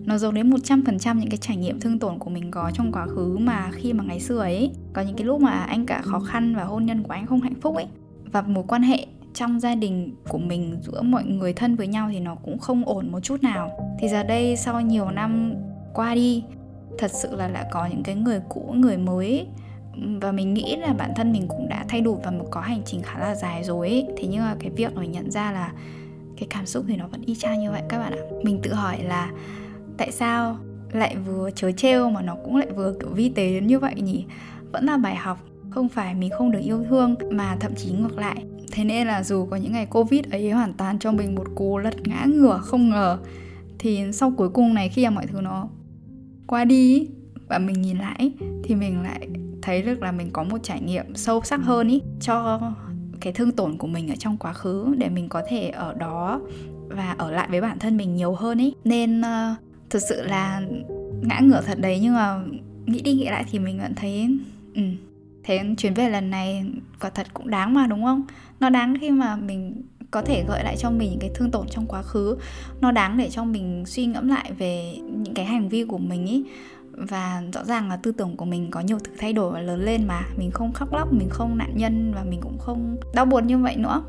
Nó 0.05 0.17
giống 0.17 0.33
đến 0.33 0.49
100% 0.49 1.19
những 1.19 1.29
cái 1.29 1.37
trải 1.37 1.57
nghiệm 1.57 1.79
thương 1.79 1.99
tổn 1.99 2.19
của 2.19 2.29
mình 2.29 2.51
có 2.51 2.71
trong 2.73 2.91
quá 2.91 3.07
khứ 3.07 3.37
mà 3.37 3.71
khi 3.73 3.93
mà 3.93 4.03
ngày 4.03 4.19
xưa 4.19 4.39
ấy, 4.39 4.71
có 4.93 5.01
những 5.01 5.15
cái 5.15 5.25
lúc 5.25 5.41
mà 5.41 5.51
anh 5.51 5.85
cả 5.85 6.01
khó 6.01 6.19
khăn 6.19 6.55
và 6.55 6.63
hôn 6.63 6.85
nhân 6.85 7.03
của 7.03 7.13
anh 7.13 7.25
không 7.25 7.41
hạnh 7.41 7.61
phúc 7.61 7.75
ấy. 7.75 7.87
Và 8.31 8.41
mối 8.41 8.63
quan 8.67 8.81
hệ 8.81 9.05
trong 9.33 9.59
gia 9.59 9.75
đình 9.75 10.15
của 10.29 10.37
mình 10.37 10.77
giữa 10.81 11.01
mọi 11.01 11.23
người 11.23 11.53
thân 11.53 11.75
với 11.75 11.87
nhau 11.87 12.09
thì 12.11 12.19
nó 12.19 12.35
cũng 12.35 12.59
không 12.59 12.85
ổn 12.85 13.11
một 13.11 13.19
chút 13.19 13.43
nào. 13.43 13.71
Thì 13.99 14.09
giờ 14.09 14.23
đây 14.23 14.55
sau 14.55 14.81
nhiều 14.81 15.11
năm 15.11 15.53
qua 15.93 16.15
đi 16.15 16.43
thật 16.97 17.11
sự 17.11 17.35
là 17.35 17.47
lại 17.47 17.65
có 17.71 17.85
những 17.85 18.03
cái 18.03 18.15
người 18.15 18.41
cũ, 18.49 18.73
người 18.77 18.97
mới. 18.97 19.47
Và 20.21 20.31
mình 20.31 20.53
nghĩ 20.53 20.75
là 20.75 20.93
bản 20.93 21.11
thân 21.15 21.31
mình 21.31 21.47
cũng 21.47 21.69
đã 21.69 21.85
thay 21.87 22.01
đổi 22.01 22.15
và 22.23 22.31
một 22.31 22.45
có 22.51 22.61
hành 22.61 22.81
trình 22.85 23.01
khá 23.01 23.19
là 23.19 23.35
dài 23.35 23.63
rồi 23.63 23.89
ấy. 23.89 24.07
thế 24.17 24.27
nhưng 24.27 24.41
mà 24.41 24.55
cái 24.59 24.69
việc 24.69 24.95
mình 24.95 25.11
nhận 25.11 25.31
ra 25.31 25.51
là 25.51 25.71
cái 26.37 26.47
cảm 26.49 26.65
xúc 26.65 26.85
thì 26.87 26.95
nó 26.95 27.07
vẫn 27.07 27.21
y 27.25 27.35
chang 27.35 27.59
như 27.59 27.71
vậy 27.71 27.81
các 27.89 27.99
bạn 27.99 28.13
ạ. 28.13 28.23
Mình 28.43 28.59
tự 28.63 28.73
hỏi 28.73 29.03
là 29.03 29.31
tại 29.97 30.11
sao 30.11 30.57
lại 30.91 31.15
vừa 31.15 31.49
chớ 31.51 31.71
trêu 31.71 32.09
mà 32.09 32.21
nó 32.21 32.35
cũng 32.43 32.55
lại 32.55 32.67
vừa 32.75 32.93
kiểu 32.99 33.09
vi 33.09 33.29
tế 33.29 33.49
đến 33.49 33.67
như 33.67 33.79
vậy 33.79 33.93
nhỉ? 33.95 34.25
Vẫn 34.71 34.85
là 34.85 34.97
bài 34.97 35.15
học, 35.15 35.37
không 35.69 35.89
phải 35.89 36.15
mình 36.15 36.29
không 36.37 36.51
được 36.51 36.59
yêu 36.59 36.83
thương 36.89 37.15
mà 37.31 37.57
thậm 37.59 37.75
chí 37.75 37.91
ngược 37.91 38.17
lại. 38.17 38.43
Thế 38.71 38.83
nên 38.83 39.07
là 39.07 39.23
dù 39.23 39.45
có 39.45 39.57
những 39.57 39.71
ngày 39.71 39.85
covid 39.85 40.25
ấy 40.31 40.51
hoàn 40.51 40.73
toàn 40.73 40.99
cho 40.99 41.11
mình 41.11 41.35
một 41.35 41.47
cú 41.55 41.77
lật 41.77 42.07
ngã 42.07 42.25
ngửa 42.25 42.57
không 42.57 42.89
ngờ, 42.89 43.17
thì 43.79 44.11
sau 44.13 44.33
cuối 44.37 44.49
cùng 44.49 44.73
này 44.73 44.89
khi 44.89 45.03
mà 45.03 45.09
mọi 45.09 45.27
thứ 45.27 45.41
nó 45.41 45.67
qua 46.47 46.65
đi 46.65 47.07
và 47.47 47.59
mình 47.59 47.81
nhìn 47.81 47.97
lại 47.97 48.31
thì 48.63 48.75
mình 48.75 49.03
lại 49.03 49.27
thấy 49.61 49.81
được 49.81 50.01
là 50.01 50.11
mình 50.11 50.29
có 50.33 50.43
một 50.43 50.57
trải 50.63 50.81
nghiệm 50.81 51.15
sâu 51.15 51.41
sắc 51.43 51.61
hơn 51.63 51.87
ý 51.87 52.01
cho 52.21 52.61
cái 53.21 53.33
thương 53.33 53.51
tổn 53.51 53.77
của 53.77 53.87
mình 53.87 54.09
ở 54.09 54.15
trong 54.19 54.37
quá 54.37 54.53
khứ 54.53 54.95
để 54.97 55.09
mình 55.09 55.29
có 55.29 55.43
thể 55.49 55.69
ở 55.69 55.93
đó 55.93 56.41
và 56.87 57.15
ở 57.17 57.31
lại 57.31 57.47
với 57.51 57.61
bản 57.61 57.79
thân 57.79 57.97
mình 57.97 58.15
nhiều 58.15 58.33
hơn 58.33 58.57
ý. 58.57 58.73
Nên 58.83 59.21
uh, 59.21 59.57
thực 59.89 59.99
sự 59.99 60.23
là 60.23 60.61
ngã 61.21 61.39
ngửa 61.39 61.61
thật 61.61 61.79
đấy 61.79 61.99
nhưng 62.01 62.13
mà 62.13 62.39
nghĩ 62.85 63.01
đi 63.01 63.13
nghĩ 63.13 63.25
lại 63.25 63.45
thì 63.51 63.59
mình 63.59 63.79
vẫn 63.79 63.95
thấy 63.95 64.37
ừ, 64.75 64.81
thế 65.43 65.63
chuyến 65.77 65.93
về 65.93 66.09
lần 66.09 66.29
này 66.29 66.65
quả 67.01 67.09
thật 67.09 67.27
cũng 67.33 67.49
đáng 67.49 67.73
mà 67.73 67.87
đúng 67.87 68.03
không? 68.03 68.25
Nó 68.59 68.69
đáng 68.69 68.95
khi 69.01 69.11
mà 69.11 69.35
mình 69.35 69.81
có 70.11 70.21
thể 70.21 70.43
gợi 70.47 70.63
lại 70.63 70.77
cho 70.77 70.89
mình 70.89 71.09
những 71.09 71.19
cái 71.19 71.31
thương 71.35 71.51
tổn 71.51 71.67
trong 71.69 71.85
quá 71.87 72.01
khứ. 72.01 72.37
Nó 72.81 72.91
đáng 72.91 73.17
để 73.17 73.29
cho 73.29 73.43
mình 73.43 73.83
suy 73.85 74.05
ngẫm 74.05 74.27
lại 74.27 74.51
về 74.57 74.97
những 75.11 75.33
cái 75.33 75.45
hành 75.45 75.69
vi 75.69 75.83
của 75.83 75.97
mình 75.97 76.25
ý. 76.25 76.43
Và 76.91 77.43
rõ 77.53 77.63
ràng 77.63 77.89
là 77.89 77.97
tư 77.97 78.11
tưởng 78.11 78.37
của 78.37 78.45
mình 78.45 78.71
có 78.71 78.79
nhiều 78.79 78.99
thứ 78.99 79.11
thay 79.17 79.33
đổi 79.33 79.51
và 79.51 79.59
lớn 79.59 79.85
lên 79.85 80.07
mà. 80.07 80.21
Mình 80.37 80.51
không 80.51 80.73
khóc 80.73 80.93
lóc 80.93 81.13
mình 81.13 81.29
không 81.29 81.57
nạn 81.57 81.71
nhân 81.75 82.13
và 82.15 82.23
mình 82.23 82.39
cũng 82.41 82.57
không 82.57 82.97
đau 83.13 83.25
buồn 83.25 83.47
như 83.47 83.57
vậy 83.57 83.75
nữa. 83.75 84.03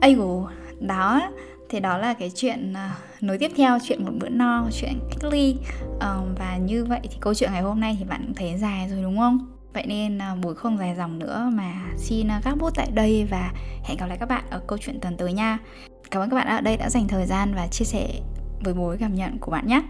Ây 0.00 0.14
gồ 0.14 0.48
đó 0.80 1.30
thì 1.68 1.80
đó 1.80 1.98
là 1.98 2.14
cái 2.14 2.30
chuyện 2.34 2.72
uh, 2.72 3.22
nối 3.22 3.38
tiếp 3.38 3.50
theo 3.56 3.78
chuyện 3.82 4.04
một 4.04 4.12
bữa 4.20 4.28
no 4.28 4.66
chuyện 4.72 4.98
cách 5.10 5.32
ly. 5.32 5.56
Uh, 5.96 6.38
và 6.38 6.56
như 6.56 6.84
vậy 6.84 7.00
thì 7.02 7.16
câu 7.20 7.34
chuyện 7.34 7.52
ngày 7.52 7.62
hôm 7.62 7.80
nay 7.80 7.96
thì 7.98 8.04
bạn 8.04 8.22
cũng 8.26 8.34
thấy 8.34 8.58
dài 8.58 8.88
rồi 8.88 9.02
đúng 9.02 9.18
không? 9.18 9.53
Vậy 9.74 9.84
nên 9.86 10.18
à, 10.18 10.34
buổi 10.34 10.54
không 10.54 10.78
dài 10.78 10.94
dòng 10.96 11.18
nữa 11.18 11.50
mà 11.52 11.74
xin 11.96 12.28
à, 12.28 12.40
gác 12.44 12.56
bút 12.58 12.70
tại 12.74 12.90
đây 12.94 13.26
và 13.30 13.52
hẹn 13.84 13.98
gặp 13.98 14.06
lại 14.06 14.18
các 14.18 14.28
bạn 14.28 14.44
ở 14.50 14.60
câu 14.66 14.78
chuyện 14.78 15.00
tuần 15.00 15.16
tới 15.16 15.32
nha. 15.32 15.58
Cảm 16.10 16.22
ơn 16.22 16.30
các 16.30 16.36
bạn 16.36 16.46
ở 16.46 16.60
đây 16.60 16.76
đã 16.76 16.90
dành 16.90 17.08
thời 17.08 17.26
gian 17.26 17.54
và 17.54 17.66
chia 17.66 17.84
sẻ 17.84 18.08
với 18.64 18.74
bối 18.74 18.96
cảm 19.00 19.14
nhận 19.14 19.38
của 19.38 19.50
bạn 19.50 19.66
nhé. 19.66 19.82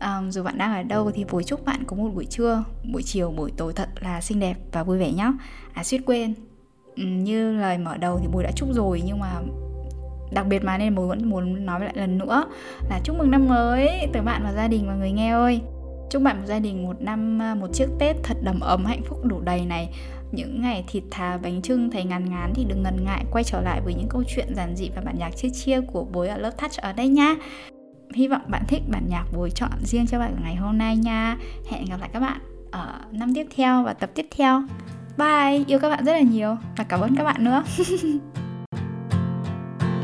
Um, 0.00 0.30
dù 0.30 0.42
bạn 0.42 0.58
đang 0.58 0.74
ở 0.74 0.82
đâu 0.82 1.10
thì 1.10 1.24
buổi 1.24 1.44
chúc 1.44 1.64
bạn 1.64 1.84
có 1.86 1.96
một 1.96 2.10
buổi 2.14 2.24
trưa 2.24 2.64
buổi 2.92 3.02
chiều 3.02 3.30
buổi 3.30 3.50
tối 3.56 3.72
thật 3.72 3.88
là 4.00 4.20
xinh 4.20 4.40
đẹp 4.40 4.56
và 4.72 4.82
vui 4.82 4.98
vẻ 4.98 5.12
nhé. 5.12 5.32
À 5.72 5.84
suýt 5.84 6.00
quên 6.06 6.34
um, 6.96 7.24
như 7.24 7.52
lời 7.52 7.78
mở 7.78 7.96
đầu 7.96 8.18
thì 8.22 8.28
bùi 8.28 8.42
đã 8.42 8.50
chúc 8.56 8.68
rồi 8.72 9.02
nhưng 9.06 9.18
mà 9.18 9.40
đặc 10.32 10.46
biệt 10.46 10.64
mà 10.64 10.78
nên 10.78 10.94
bùi 10.94 11.08
vẫn 11.08 11.30
muốn 11.30 11.66
nói 11.66 11.80
lại 11.80 11.92
lần 11.96 12.18
nữa 12.18 12.44
là 12.90 13.00
chúc 13.04 13.16
mừng 13.18 13.30
năm 13.30 13.48
mới 13.48 14.08
tới 14.12 14.22
bạn 14.22 14.42
và 14.44 14.52
gia 14.52 14.68
đình 14.68 14.86
và 14.86 14.94
người 14.94 15.12
nghe 15.12 15.32
ơi 15.32 15.60
chúc 16.10 16.22
bạn 16.22 16.38
một 16.38 16.46
gia 16.46 16.58
đình 16.58 16.86
một 16.86 17.02
năm 17.02 17.42
à, 17.42 17.54
một 17.54 17.66
chiếc 17.72 17.88
tết 17.98 18.16
thật 18.22 18.36
đầm 18.42 18.60
ấm, 18.60 18.84
hạnh 18.84 19.02
phúc 19.04 19.18
đủ 19.24 19.40
đầy 19.40 19.64
này. 19.64 19.88
Những 20.32 20.62
ngày 20.62 20.84
thịt 20.88 21.02
thà, 21.10 21.38
bánh 21.42 21.62
trưng 21.62 21.90
thấy 21.90 22.04
ngán 22.04 22.30
ngán 22.30 22.52
thì 22.54 22.64
đừng 22.64 22.82
ngần 22.82 23.04
ngại 23.04 23.24
quay 23.30 23.44
trở 23.44 23.60
lại 23.60 23.80
với 23.84 23.94
những 23.94 24.08
câu 24.08 24.22
chuyện 24.28 24.54
giản 24.54 24.76
dị 24.76 24.90
và 24.96 25.02
bản 25.04 25.18
nhạc 25.18 25.30
chia 25.36 25.50
chia 25.50 25.80
của 25.80 26.04
bối 26.04 26.28
ở 26.28 26.38
lớp 26.38 26.50
touch 26.50 26.76
ở 26.76 26.92
đây 26.92 27.08
nha. 27.08 27.34
Hy 28.14 28.28
vọng 28.28 28.42
bạn 28.48 28.62
thích 28.68 28.82
bản 28.88 29.04
nhạc 29.08 29.24
bối 29.36 29.50
chọn 29.50 29.70
riêng 29.84 30.06
cho 30.06 30.18
bạn 30.18 30.36
ngày 30.42 30.56
hôm 30.56 30.78
nay 30.78 30.96
nha. 30.96 31.36
Hẹn 31.70 31.84
gặp 31.84 32.00
lại 32.00 32.10
các 32.12 32.20
bạn 32.20 32.40
ở 32.70 33.00
năm 33.12 33.34
tiếp 33.34 33.46
theo 33.56 33.82
và 33.82 33.92
tập 33.92 34.10
tiếp 34.14 34.26
theo. 34.30 34.62
Bye! 35.18 35.64
Yêu 35.66 35.78
các 35.78 35.88
bạn 35.88 36.04
rất 36.04 36.12
là 36.12 36.20
nhiều 36.20 36.56
và 36.76 36.84
cảm 36.84 37.00
ơn 37.00 37.16
các 37.16 37.24
bạn 37.24 37.44
nữa. 37.44 37.62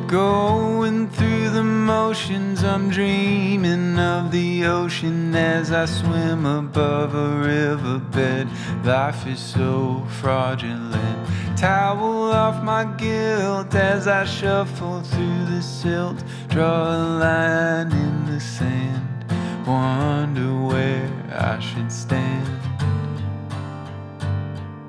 Going 0.06 1.08
through 1.08 1.50
the 1.50 1.64
motions, 1.64 2.62
I'm 2.62 2.90
dreaming 2.90 3.98
of 3.98 4.30
the 4.30 4.64
ocean 4.66 5.34
as 5.34 5.72
I 5.72 5.86
swim 5.86 6.44
above 6.46 7.14
a 7.14 7.38
riverbed. 7.38 8.48
Life 8.84 9.26
is 9.26 9.40
so 9.40 10.06
fraudulent. 10.20 11.28
Towel 11.56 12.32
off 12.32 12.62
my 12.62 12.84
guilt 12.84 13.74
as 13.74 14.06
I 14.06 14.24
shuffle 14.24 15.00
through 15.00 15.46
the 15.46 15.62
silt. 15.62 16.22
Draw 16.48 16.96
a 16.96 17.00
line 17.18 17.92
in 17.92 18.26
the 18.26 18.40
sand. 18.40 19.24
Wonder 19.66 20.54
where 20.60 21.10
I 21.32 21.58
should 21.60 21.90
stand. 21.90 22.60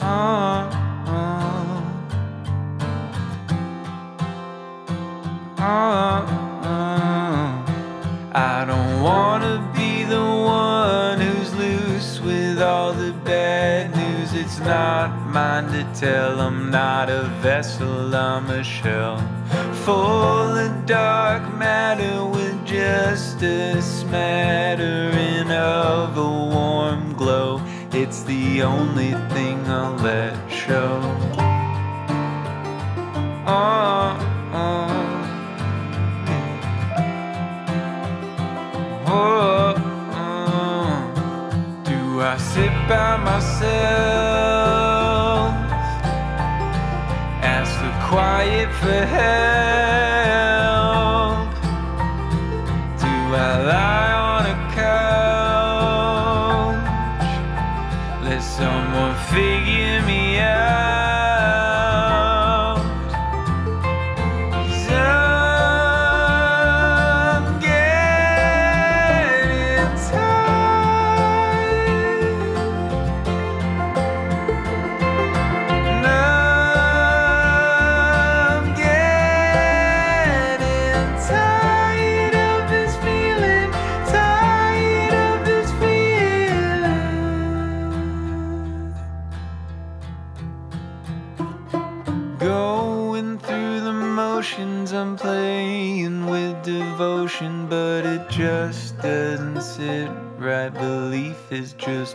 Uh, 0.01 0.84
Uh, 5.65 5.67
uh, 5.67 6.67
uh. 6.67 7.65
I 8.33 8.65
don't 8.67 9.01
wanna 9.01 9.67
be 9.75 10.03
the 10.03 10.21
one 10.21 11.19
who's 11.19 11.51
loose 11.55 12.21
with 12.21 12.61
all 12.61 12.93
the 12.93 13.13
bad 13.23 13.95
news. 13.95 14.35
It's 14.35 14.59
not 14.59 15.09
mine 15.25 15.65
to 15.69 15.83
tell. 15.99 16.39
I'm 16.39 16.69
not 16.69 17.09
a 17.09 17.23
vessel, 17.41 18.15
I'm 18.15 18.47
a 18.51 18.63
shell. 18.63 19.17
Full 19.85 20.55
of 20.65 20.85
dark 20.85 21.41
matter 21.55 22.23
with 22.25 22.63
just 22.63 23.41
a 23.41 23.81
smattering 23.81 25.49
of 25.49 26.15
a 26.15 26.29
warm 26.55 27.13
glow. 27.13 27.59
It's 27.91 28.21
the 28.21 28.61
only 28.61 29.13
thing 29.33 29.65
I'll 29.65 29.95
let 29.95 30.37
show. 30.47 31.01
Oh, 33.47 34.04
by 42.87 43.17
myself? 43.17 43.65
Ask 47.41 47.73
the 47.81 47.91
quiet 48.07 48.71
for 48.73 49.05
help? 49.05 50.04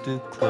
to 0.04 0.20
close. 0.30 0.49